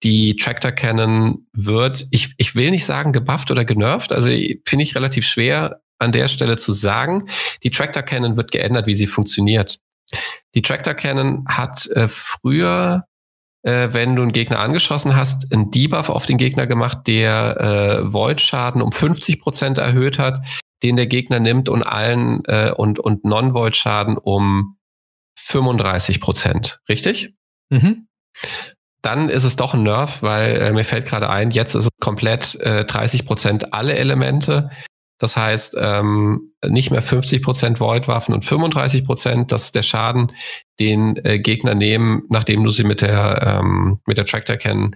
[0.02, 4.96] Die Tractor Cannon wird, ich, ich will nicht sagen gebufft oder genervt, also finde ich
[4.96, 7.30] relativ schwer an der Stelle zu sagen.
[7.62, 9.80] Die Tractor Cannon wird geändert, wie sie funktioniert.
[10.56, 13.06] Die Tractor Cannon hat äh, früher
[13.66, 18.12] äh, wenn du einen Gegner angeschossen hast, einen Debuff auf den Gegner gemacht, der äh,
[18.12, 20.46] Void-Schaden um 50 Prozent erhöht hat
[20.84, 24.78] den der Gegner nimmt und allen äh, und, und Non-Void-Schaden um
[25.36, 26.80] 35 Prozent.
[26.90, 27.34] Richtig?
[27.70, 28.08] Mhm.
[29.02, 31.90] Dann ist es doch ein Nerf, weil äh, mir fällt gerade ein, jetzt ist es
[32.00, 34.70] komplett äh, 30 Prozent alle Elemente.
[35.20, 39.52] Das heißt, ähm, nicht mehr 50 Prozent Void-Waffen und 35 Prozent.
[39.52, 40.32] Das ist der Schaden,
[40.80, 44.96] den äh, Gegner nehmen, nachdem du sie mit der, ähm, mit der Tractor Cannon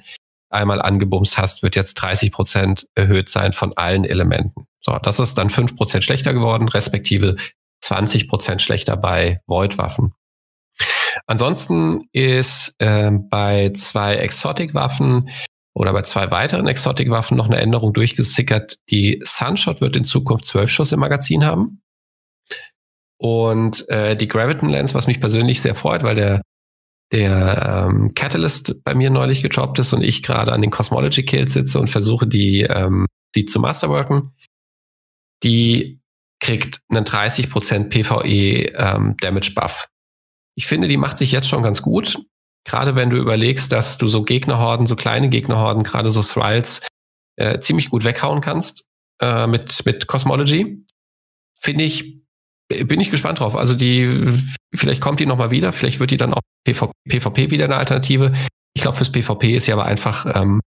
[0.49, 4.67] einmal angebumst hast, wird jetzt 30 Prozent erhöht sein von allen Elementen.
[4.87, 7.35] So, das ist dann 5 Prozent schlechter geworden, respektive
[7.81, 10.13] 20 Prozent schlechter bei Void-Waffen.
[11.25, 15.29] Ansonsten ist äh, bei zwei Exotic-Waffen
[15.73, 18.77] oder bei zwei weiteren Exotic-Waffen noch eine Änderung durchgesickert.
[18.89, 21.81] Die Sunshot wird in Zukunft 12 Schuss im Magazin haben.
[23.17, 26.41] Und äh, die Graviton Lens, was mich persönlich sehr freut, weil der
[27.13, 31.53] der ähm, Catalyst bei mir neulich gedroppt ist und ich gerade an den Cosmology Kills
[31.53, 34.33] sitze und versuche, die, ähm, die zu masterworken,
[35.43, 35.99] die
[36.39, 39.87] kriegt einen 30% PvE ähm, Damage Buff.
[40.55, 42.19] Ich finde, die macht sich jetzt schon ganz gut.
[42.65, 46.81] Gerade wenn du überlegst, dass du so Gegnerhorden, so kleine Gegnerhorden, gerade so Thralls,
[47.37, 48.85] äh, ziemlich gut weghauen kannst
[49.21, 50.83] äh, mit, mit Cosmology.
[51.59, 52.21] Finde ich,
[52.67, 53.55] bin ich gespannt drauf.
[53.55, 54.43] Also die,
[54.75, 58.33] vielleicht kommt die nochmal wieder, vielleicht wird die dann auch PvP, PvP wieder eine Alternative.
[58.73, 60.59] Ich glaube, fürs PvP ist sie aber einfach ähm,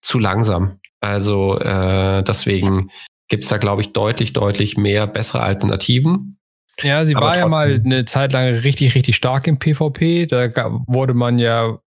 [0.00, 0.78] zu langsam.
[1.00, 2.90] Also äh, deswegen
[3.32, 6.38] gibt es da, glaube ich, deutlich, deutlich mehr bessere Alternativen.
[6.82, 10.26] Ja, sie aber war ja mal eine Zeit lang richtig, richtig stark im PvP.
[10.26, 10.50] Da
[10.86, 11.78] wurde man ja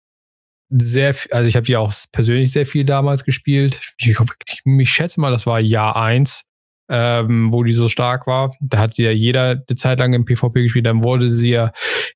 [0.69, 3.79] sehr, also ich habe die auch persönlich sehr viel damals gespielt.
[3.97, 6.45] Ich, ich, ich schätze mal, das war Jahr eins
[6.89, 8.55] ähm, wo die so stark war.
[8.59, 10.85] Da hat sie ja jeder eine Zeit lang im PvP gespielt.
[10.85, 11.71] Dann wurde sie ja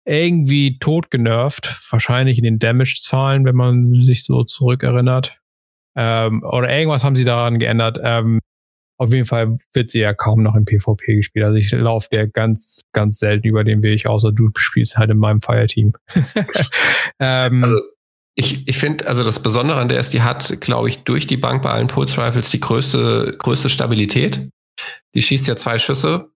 [0.06, 1.82] irgendwie tot genervt.
[1.90, 5.40] Wahrscheinlich in den Damage-Zahlen, wenn man sich so zurückerinnert.
[5.96, 8.00] Ähm, oder irgendwas haben sie daran geändert.
[8.04, 8.40] Ähm,
[9.00, 11.46] auf jeden Fall wird sie ja kaum noch im PvP gespielt.
[11.46, 15.18] Also ich laufe der ganz, ganz selten über den Weg, außer du spielst halt in
[15.18, 15.94] meinem Fireteam.
[17.20, 17.80] ähm, also
[18.36, 21.38] ich, ich finde, also das Besondere an der ist, die hat, glaube ich, durch die
[21.38, 24.50] Bank bei allen Pulse Rifles die größte, größte Stabilität.
[25.16, 26.32] Die schießt ja zwei Schüsse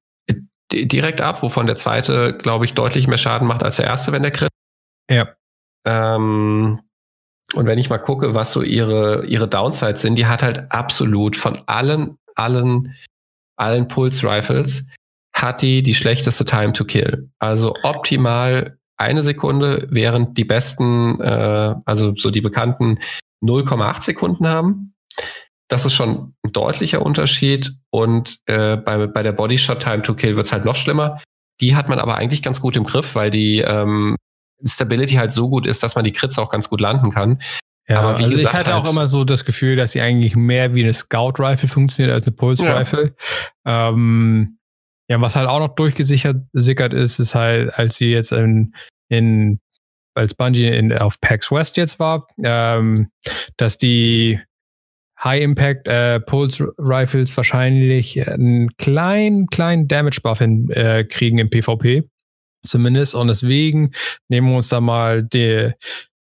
[0.71, 4.23] direkt ab, wovon der zweite, glaube ich, deutlich mehr Schaden macht als der erste, wenn
[4.23, 4.49] der Crit.
[5.09, 5.35] Ja.
[5.85, 6.79] Ähm,
[7.53, 11.37] und wenn ich mal gucke, was so ihre, ihre Downsides sind, die hat halt absolut
[11.37, 12.95] von allen, allen,
[13.57, 14.87] allen Pulse Rifles
[15.35, 17.29] hat die die schlechteste Time to Kill.
[17.39, 22.99] Also optimal eine Sekunde, während die besten, äh, also so die bekannten
[23.43, 24.93] 0,8 Sekunden haben.
[25.67, 27.73] Das ist schon ein deutlicher Unterschied.
[27.89, 31.21] Und äh, bei, bei der Bodyshot Time to Kill wird's halt noch schlimmer.
[31.61, 34.15] Die hat man aber eigentlich ganz gut im Griff, weil die ähm,
[34.65, 37.39] Stability halt so gut ist, dass man die Crits auch ganz gut landen kann.
[37.87, 40.01] Ja, aber wie also gesagt, ich hatte halt, auch immer so das Gefühl, dass sie
[40.01, 43.15] eigentlich mehr wie eine Scout Rifle funktioniert als eine Pulse Rifle.
[43.65, 43.89] Ja.
[43.89, 44.57] Ähm,
[45.09, 46.45] ja, was halt auch noch durchgesichert
[46.93, 48.73] ist, ist halt, als sie jetzt in,
[49.09, 49.59] in
[50.15, 53.09] als Bungie in, auf PAX West jetzt war, ähm,
[53.57, 54.39] dass die
[55.23, 62.03] High-Impact äh, Pulse Rifles wahrscheinlich einen kleinen, kleinen Damage-Buff äh, kriegen im PvP.
[62.65, 63.15] Zumindest.
[63.15, 63.91] Und deswegen
[64.29, 65.71] nehmen wir uns da mal die,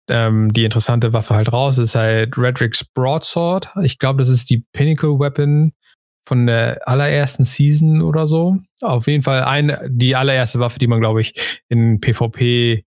[0.09, 1.77] ähm, die interessante Waffe halt raus.
[1.77, 3.71] Das ist halt Redrick's Broadsword.
[3.83, 5.73] Ich glaube, das ist die Pinnacle Weapon
[6.27, 8.59] von der allerersten Season oder so.
[8.81, 11.35] Auf jeden Fall eine, die allererste Waffe, die man, glaube ich,
[11.69, 12.85] in PvP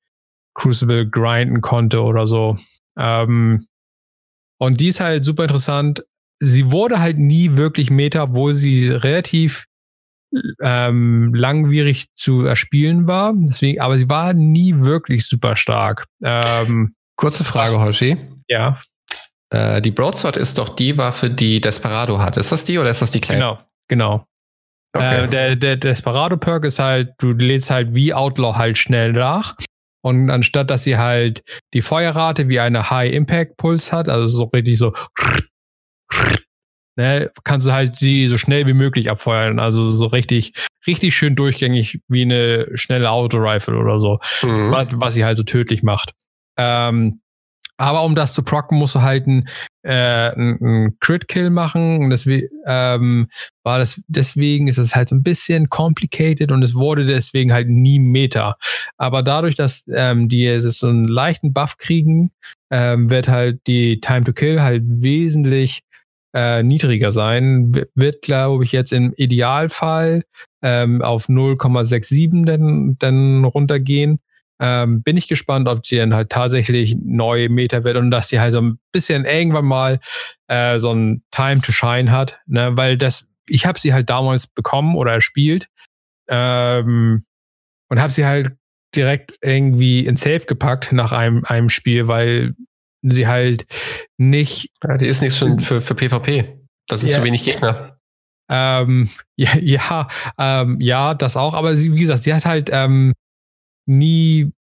[0.54, 2.58] Crucible grinden konnte oder so.
[2.98, 3.66] Ähm,
[4.58, 6.04] und die ist halt super interessant.
[6.40, 9.64] Sie wurde halt nie wirklich Meta, obwohl sie relativ
[10.60, 13.32] ähm, langwierig zu erspielen war.
[13.34, 16.06] Deswegen, aber sie war nie wirklich super stark.
[16.22, 18.16] Ähm, Kurze Frage, Hoshi.
[18.48, 18.78] Ja.
[19.50, 22.36] Äh, die Broadsword ist doch die Waffe, die Desperado hat.
[22.36, 23.40] Ist das die oder ist das die kleine?
[23.40, 23.58] Genau,
[23.88, 24.26] genau.
[24.94, 25.24] Okay.
[25.24, 29.54] Äh, der, der Desperado-Perk ist halt, du lädst halt wie Outlaw halt schnell nach.
[30.04, 31.42] Und anstatt dass sie halt
[31.74, 34.92] die Feuerrate wie eine High-Impact-Puls hat, also so richtig so,
[36.96, 39.60] ne, kannst du halt sie so schnell wie möglich abfeuern.
[39.60, 40.54] Also so richtig,
[40.86, 44.72] richtig schön durchgängig wie eine schnelle Auto-Rifle oder so, mhm.
[44.72, 46.12] was, was, sie halt so tödlich macht.
[46.56, 47.22] Ähm,
[47.82, 49.48] aber um das zu procken, musst du halt einen,
[49.82, 52.04] äh, einen Crit-Kill machen.
[52.04, 53.28] Und deswegen ähm,
[53.64, 57.68] war das, deswegen ist es halt so ein bisschen complicated und es wurde deswegen halt
[57.68, 58.56] nie Meta.
[58.98, 62.30] Aber dadurch, dass ähm, die so einen leichten Buff kriegen,
[62.70, 65.80] ähm, wird halt die Time to Kill halt wesentlich
[66.34, 67.74] äh, niedriger sein.
[67.96, 70.22] Wird, glaube ich, jetzt im Idealfall
[70.62, 74.20] ähm, auf 0,67 dann, dann runtergehen.
[74.60, 78.38] Ähm, bin ich gespannt, ob sie dann halt tatsächlich neue Meta wird und dass sie
[78.38, 79.98] halt so ein bisschen irgendwann mal
[80.46, 82.76] äh, so ein Time to Shine hat, ne?
[82.76, 85.68] weil das, ich habe sie halt damals bekommen oder erspielt
[86.28, 87.24] ähm,
[87.88, 88.52] und habe sie halt
[88.94, 92.54] direkt irgendwie in Safe gepackt nach einem, einem Spiel, weil
[93.02, 93.66] sie halt
[94.16, 94.70] nicht.
[94.82, 96.60] Ja, die ist nichts für, für, für PvP.
[96.88, 97.98] Das sind ja, zu wenig Gegner.
[98.48, 103.12] Ähm, ja, ja, ähm, ja, das auch, aber sie, wie gesagt, sie hat halt ähm,
[103.86, 104.52] nie,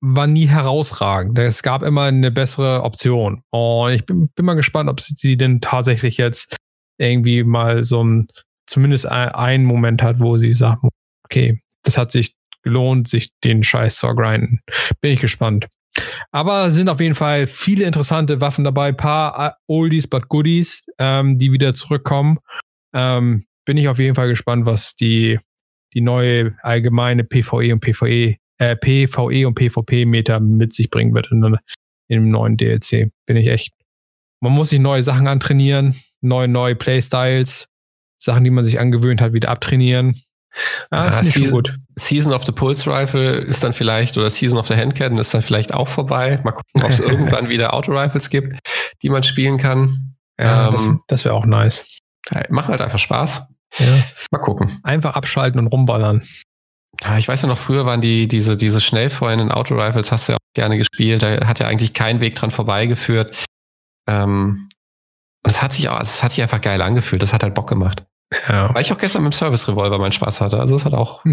[0.00, 1.38] war nie herausragend.
[1.38, 3.42] Es gab immer eine bessere Option.
[3.50, 6.56] Und ich bin, bin mal gespannt, ob sie denn tatsächlich jetzt
[6.98, 8.28] irgendwie mal so ein,
[8.66, 10.82] zumindest einen Moment hat, wo sie sagt,
[11.24, 14.60] okay, das hat sich gelohnt, sich den Scheiß zu grinden.
[15.00, 15.66] Bin ich gespannt.
[16.30, 21.38] Aber sind auf jeden Fall viele interessante Waffen dabei, paar äh, Oldies but Goodies, ähm,
[21.38, 22.38] die wieder zurückkommen.
[22.94, 25.38] Ähm, bin ich auf jeden Fall gespannt, was die,
[25.94, 31.56] die neue allgemeine PvE und PvE äh, PvE und PvP-Meter mit sich bringen wird in,
[32.10, 33.10] dem neuen DLC.
[33.26, 33.72] Bin ich echt.
[34.40, 37.68] Man muss sich neue Sachen antrainieren, neue, neue Playstyles,
[38.18, 40.22] Sachen, die man sich angewöhnt hat, wieder abtrainieren.
[40.90, 41.78] Ah, Season, gut.
[41.96, 45.42] Season of the Pulse Rifle ist dann vielleicht, oder Season of the Handcannon ist dann
[45.42, 46.40] vielleicht auch vorbei.
[46.42, 48.58] Mal gucken, ob es irgendwann wieder Auto-Rifles gibt,
[49.02, 50.16] die man spielen kann.
[50.38, 51.86] Ja, ähm, das, das wäre auch nice.
[52.48, 53.46] Macht halt einfach Spaß.
[53.78, 53.86] Ja.
[54.30, 54.80] Mal gucken.
[54.82, 56.22] Einfach abschalten und rumballern.
[57.02, 60.36] Ja, ich weiß ja noch, früher waren die, diese, diese schnellfeuernden Auto-Rifles, hast du ja
[60.36, 61.22] auch gerne gespielt.
[61.22, 63.46] Da hat ja eigentlich kein Weg dran vorbeigeführt.
[64.06, 64.68] Ähm,
[65.42, 67.22] und es hat sich auch, es hat sich einfach geil angefühlt.
[67.22, 68.04] Das hat halt Bock gemacht.
[68.48, 68.72] Ja.
[68.74, 70.60] Weil ich auch gestern mit dem Service-Revolver meinen Spaß hatte.
[70.60, 71.24] Also es hat auch.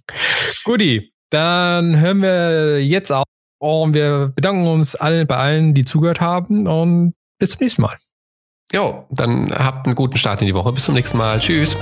[0.64, 3.24] Guti, dann hören wir jetzt auf
[3.60, 7.96] und wir bedanken uns allen bei allen, die zugehört haben und bis zum nächsten Mal.
[8.72, 10.72] Jo, dann habt einen guten Start in die Woche.
[10.72, 11.40] Bis zum nächsten Mal.
[11.40, 11.76] Tschüss.